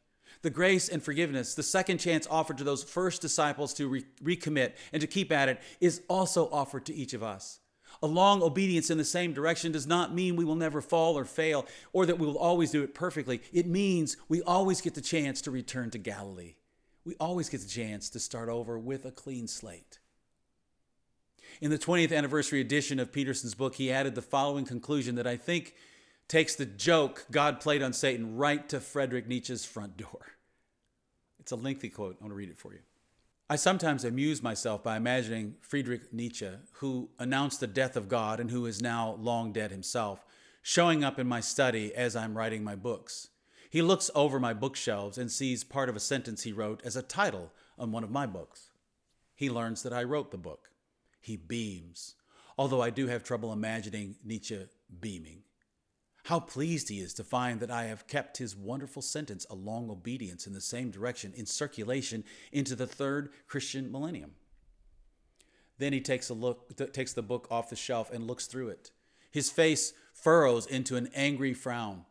the 0.40 0.50
grace 0.50 0.88
and 0.88 1.02
forgiveness, 1.02 1.54
the 1.54 1.62
second 1.62 1.98
chance 1.98 2.26
offered 2.30 2.58
to 2.58 2.64
those 2.64 2.82
first 2.82 3.20
disciples 3.20 3.74
to 3.74 3.88
re- 3.88 4.04
recommit 4.22 4.72
and 4.92 5.02
to 5.02 5.06
keep 5.06 5.30
at 5.30 5.50
it, 5.50 5.60
is 5.80 6.00
also 6.08 6.48
offered 6.50 6.86
to 6.86 6.94
each 6.94 7.12
of 7.12 7.22
us. 7.22 7.60
A 8.00 8.06
long 8.06 8.42
obedience 8.42 8.90
in 8.90 8.98
the 8.98 9.04
same 9.04 9.32
direction 9.32 9.72
does 9.72 9.86
not 9.86 10.14
mean 10.14 10.36
we 10.36 10.44
will 10.44 10.54
never 10.54 10.80
fall 10.80 11.18
or 11.18 11.24
fail 11.24 11.66
or 11.92 12.06
that 12.06 12.18
we 12.18 12.26
will 12.26 12.38
always 12.38 12.70
do 12.70 12.82
it 12.82 12.94
perfectly. 12.94 13.42
It 13.52 13.66
means 13.66 14.16
we 14.28 14.42
always 14.42 14.80
get 14.80 14.94
the 14.94 15.00
chance 15.00 15.40
to 15.42 15.50
return 15.50 15.90
to 15.90 15.98
Galilee 15.98 16.54
we 17.04 17.16
always 17.18 17.48
get 17.48 17.60
the 17.60 17.68
chance 17.68 18.08
to 18.10 18.20
start 18.20 18.48
over 18.48 18.78
with 18.78 19.04
a 19.04 19.10
clean 19.10 19.48
slate. 19.48 19.98
In 21.60 21.70
the 21.70 21.78
20th 21.78 22.16
anniversary 22.16 22.60
edition 22.60 22.98
of 22.98 23.12
Peterson's 23.12 23.54
book, 23.54 23.74
he 23.74 23.92
added 23.92 24.14
the 24.14 24.22
following 24.22 24.64
conclusion 24.64 25.16
that 25.16 25.26
I 25.26 25.36
think 25.36 25.74
takes 26.28 26.54
the 26.54 26.66
joke 26.66 27.26
God 27.30 27.60
played 27.60 27.82
on 27.82 27.92
Satan 27.92 28.36
right 28.36 28.66
to 28.68 28.80
Friedrich 28.80 29.28
Nietzsche's 29.28 29.64
front 29.64 29.96
door. 29.96 30.26
It's 31.40 31.52
a 31.52 31.56
lengthy 31.56 31.88
quote. 31.88 32.16
I 32.20 32.24
want 32.24 32.32
to 32.32 32.36
read 32.36 32.50
it 32.50 32.58
for 32.58 32.72
you. 32.72 32.80
I 33.50 33.56
sometimes 33.56 34.04
amuse 34.04 34.42
myself 34.42 34.82
by 34.82 34.96
imagining 34.96 35.56
Friedrich 35.60 36.12
Nietzsche, 36.12 36.48
who 36.74 37.10
announced 37.18 37.60
the 37.60 37.66
death 37.66 37.96
of 37.96 38.08
God 38.08 38.40
and 38.40 38.50
who 38.50 38.66
is 38.66 38.80
now 38.80 39.16
long 39.20 39.52
dead 39.52 39.70
himself, 39.70 40.24
showing 40.62 41.04
up 41.04 41.18
in 41.18 41.26
my 41.26 41.40
study 41.40 41.94
as 41.94 42.16
I'm 42.16 42.36
writing 42.36 42.64
my 42.64 42.76
books. 42.76 43.28
He 43.68 43.82
looks 43.82 44.10
over 44.14 44.38
my 44.38 44.54
bookshelves 44.54 45.18
and 45.18 45.30
sees 45.30 45.64
part 45.64 45.88
of 45.88 45.96
a 45.96 46.00
sentence 46.00 46.42
he 46.42 46.52
wrote 46.52 46.80
as 46.84 46.96
a 46.96 47.02
title 47.02 47.52
on 47.78 47.90
one 47.90 48.04
of 48.04 48.10
my 48.10 48.26
books. 48.26 48.70
He 49.34 49.50
learns 49.50 49.82
that 49.82 49.92
I 49.92 50.04
wrote 50.04 50.30
the 50.30 50.38
book. 50.38 50.70
He 51.20 51.36
beams, 51.36 52.14
although 52.56 52.82
I 52.82 52.90
do 52.90 53.06
have 53.08 53.24
trouble 53.24 53.52
imagining 53.52 54.16
Nietzsche 54.24 54.66
beaming. 55.00 55.42
How 56.24 56.38
pleased 56.38 56.88
he 56.88 57.00
is 57.00 57.14
to 57.14 57.24
find 57.24 57.58
that 57.60 57.70
I 57.70 57.84
have 57.84 58.06
kept 58.06 58.38
his 58.38 58.56
wonderful 58.56 59.02
sentence, 59.02 59.44
a 59.50 59.54
long 59.54 59.90
obedience 59.90 60.46
in 60.46 60.52
the 60.52 60.60
same 60.60 60.90
direction, 60.90 61.32
in 61.34 61.46
circulation 61.46 62.24
into 62.52 62.76
the 62.76 62.86
third 62.86 63.30
Christian 63.48 63.90
millennium. 63.90 64.32
Then 65.78 65.92
he 65.92 66.00
takes 66.00 66.28
a 66.28 66.34
look, 66.34 66.92
takes 66.92 67.12
the 67.12 67.22
book 67.22 67.48
off 67.50 67.70
the 67.70 67.76
shelf 67.76 68.12
and 68.12 68.26
looks 68.26 68.46
through 68.46 68.68
it. 68.68 68.92
His 69.32 69.50
face 69.50 69.94
furrows 70.12 70.66
into 70.66 70.96
an 70.96 71.10
angry 71.12 71.54
frown. 71.54 72.04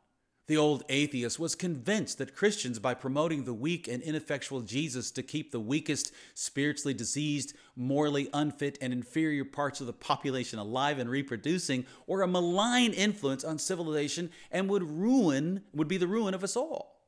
The 0.52 0.58
old 0.58 0.84
atheist 0.90 1.40
was 1.40 1.56
convinced 1.56 2.18
that 2.18 2.36
Christians, 2.36 2.78
by 2.78 2.94
promoting 2.94 3.46
the 3.46 3.54
weak 3.54 3.88
and 3.88 4.04
ineffectual 4.04 4.60
Jesus 4.60 5.10
to 5.12 5.24
keep 5.24 5.50
the 5.50 5.62
weakest, 5.62 6.12
spiritually 6.34 6.94
diseased, 6.94 7.54
morally 7.78 8.28
unfit, 8.34 8.78
and 8.82 8.92
inferior 8.92 9.46
parts 9.46 9.80
of 9.80 9.88
the 9.88 9.94
population 9.94 10.60
alive 10.60 11.00
and 11.00 11.10
reproducing, 11.10 11.86
were 12.06 12.22
a 12.22 12.28
malign 12.28 12.92
influence 12.92 13.46
on 13.46 13.60
civilization 13.60 14.30
and 14.52 14.68
would 14.68 14.84
ruin, 14.84 15.64
would 15.74 15.88
be 15.88 15.96
the 15.96 16.06
ruin 16.06 16.34
of 16.34 16.44
us 16.44 16.58
all. 16.58 17.00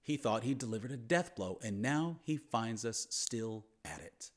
He 0.00 0.16
thought 0.16 0.42
he 0.42 0.54
delivered 0.54 0.92
a 0.92 0.96
death 0.96 1.36
blow, 1.36 1.58
and 1.62 1.82
now 1.82 2.20
he 2.22 2.38
finds 2.38 2.86
us 2.86 3.06
still 3.10 3.66
at 3.84 4.00
it. 4.00 4.30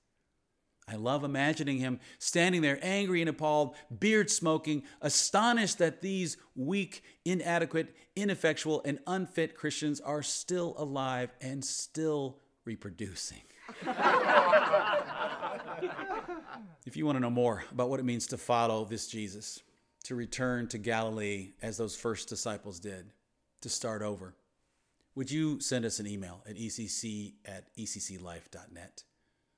I 0.87 0.97
love 0.97 1.23
imagining 1.23 1.79
him 1.79 1.99
standing 2.19 2.61
there, 2.61 2.77
angry 2.81 3.21
and 3.21 3.29
appalled, 3.29 3.75
beard 3.99 4.29
smoking, 4.29 4.83
astonished 5.01 5.79
that 5.79 6.01
these 6.01 6.37
weak, 6.55 7.03
inadequate, 7.25 7.95
ineffectual, 8.15 8.83
and 8.85 8.99
unfit 9.07 9.55
Christians 9.55 9.99
are 9.99 10.21
still 10.21 10.75
alive 10.77 11.31
and 11.41 11.65
still 11.65 12.37
reproducing. 12.65 13.41
if 16.85 16.95
you 16.95 17.05
want 17.05 17.15
to 17.15 17.19
know 17.19 17.31
more 17.31 17.63
about 17.71 17.89
what 17.89 17.99
it 17.99 18.03
means 18.03 18.27
to 18.27 18.37
follow 18.37 18.85
this 18.85 19.07
Jesus, 19.07 19.63
to 20.03 20.13
return 20.13 20.67
to 20.67 20.77
Galilee 20.77 21.53
as 21.63 21.77
those 21.77 21.95
first 21.95 22.29
disciples 22.29 22.79
did, 22.79 23.11
to 23.61 23.69
start 23.69 24.03
over, 24.03 24.35
would 25.15 25.31
you 25.31 25.59
send 25.59 25.83
us 25.83 25.99
an 25.99 26.05
email 26.05 26.43
at 26.47 26.57
ecc 26.57 27.33
at 27.45 27.75
ecclife.net 27.75 29.03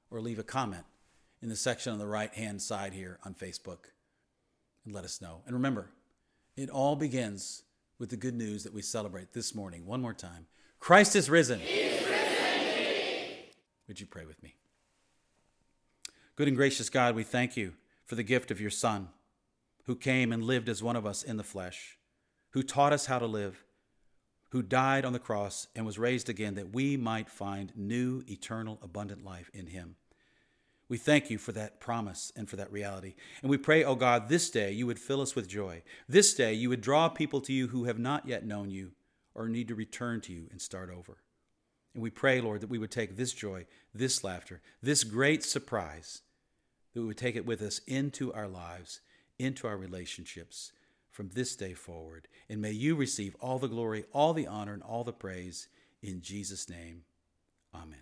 or 0.09 0.21
leave 0.21 0.39
a 0.39 0.43
comment? 0.43 0.85
In 1.41 1.49
the 1.49 1.55
section 1.55 1.93
on 1.93 1.99
the 1.99 2.07
right 2.07 2.33
hand 2.33 2.61
side 2.61 2.93
here 2.93 3.19
on 3.23 3.33
Facebook 3.33 3.91
and 4.85 4.93
let 4.93 5.03
us 5.03 5.21
know. 5.21 5.41
And 5.45 5.53
remember, 5.53 5.89
it 6.55 6.69
all 6.69 6.95
begins 6.95 7.63
with 7.99 8.09
the 8.09 8.17
good 8.17 8.35
news 8.35 8.63
that 8.63 8.73
we 8.73 8.81
celebrate 8.81 9.33
this 9.33 9.53
morning. 9.53 9.85
One 9.85 10.01
more 10.01 10.13
time 10.13 10.47
Christ 10.79 11.15
is 11.15 11.29
risen. 11.29 11.61
Is 11.61 12.05
risen 12.05 13.35
Would 13.87 13.99
you 13.99 14.05
pray 14.05 14.25
with 14.25 14.41
me? 14.41 14.55
Good 16.35 16.47
and 16.47 16.57
gracious 16.57 16.89
God, 16.89 17.15
we 17.15 17.23
thank 17.23 17.57
you 17.57 17.73
for 18.05 18.15
the 18.15 18.23
gift 18.23 18.51
of 18.51 18.61
your 18.61 18.69
Son, 18.69 19.09
who 19.85 19.95
came 19.95 20.31
and 20.31 20.43
lived 20.43 20.69
as 20.69 20.83
one 20.83 20.95
of 20.95 21.05
us 21.05 21.23
in 21.23 21.37
the 21.37 21.43
flesh, 21.43 21.97
who 22.51 22.61
taught 22.61 22.93
us 22.93 23.07
how 23.07 23.19
to 23.19 23.25
live, 23.25 23.63
who 24.49 24.61
died 24.61 25.03
on 25.03 25.13
the 25.13 25.19
cross 25.19 25.67
and 25.75 25.85
was 25.85 25.99
raised 25.99 26.29
again 26.29 26.55
that 26.55 26.73
we 26.73 26.95
might 26.95 27.29
find 27.29 27.73
new, 27.75 28.23
eternal, 28.27 28.79
abundant 28.81 29.25
life 29.25 29.49
in 29.53 29.67
him. 29.67 29.95
We 30.89 30.97
thank 30.97 31.29
you 31.29 31.37
for 31.37 31.51
that 31.51 31.79
promise 31.79 32.31
and 32.35 32.49
for 32.49 32.55
that 32.55 32.71
reality. 32.71 33.15
And 33.41 33.49
we 33.49 33.57
pray, 33.57 33.83
oh 33.83 33.95
God, 33.95 34.29
this 34.29 34.49
day 34.49 34.71
you 34.71 34.87
would 34.87 34.99
fill 34.99 35.21
us 35.21 35.35
with 35.35 35.47
joy. 35.47 35.83
This 36.07 36.33
day 36.33 36.53
you 36.53 36.69
would 36.69 36.81
draw 36.81 37.09
people 37.09 37.41
to 37.41 37.53
you 37.53 37.67
who 37.67 37.85
have 37.85 37.99
not 37.99 38.27
yet 38.27 38.45
known 38.45 38.69
you 38.69 38.91
or 39.35 39.49
need 39.49 39.67
to 39.67 39.75
return 39.75 40.21
to 40.21 40.33
you 40.33 40.47
and 40.49 40.61
start 40.61 40.89
over. 40.89 41.17
And 41.93 42.01
we 42.01 42.09
pray, 42.09 42.39
Lord, 42.39 42.61
that 42.61 42.69
we 42.69 42.77
would 42.77 42.91
take 42.91 43.17
this 43.17 43.33
joy, 43.33 43.65
this 43.93 44.23
laughter, 44.23 44.61
this 44.81 45.03
great 45.03 45.43
surprise, 45.43 46.21
that 46.93 47.01
we 47.01 47.07
would 47.07 47.17
take 47.17 47.35
it 47.35 47.45
with 47.45 47.61
us 47.61 47.79
into 47.87 48.31
our 48.33 48.47
lives, 48.47 49.01
into 49.37 49.67
our 49.67 49.77
relationships 49.77 50.71
from 51.11 51.29
this 51.29 51.55
day 51.55 51.73
forward. 51.73 52.27
And 52.49 52.61
may 52.61 52.71
you 52.71 52.95
receive 52.95 53.35
all 53.41 53.59
the 53.59 53.67
glory, 53.67 54.05
all 54.13 54.33
the 54.33 54.47
honor, 54.47 54.73
and 54.73 54.83
all 54.83 55.03
the 55.03 55.11
praise 55.11 55.67
in 56.01 56.21
Jesus' 56.21 56.69
name. 56.69 57.01
Amen. 57.73 57.99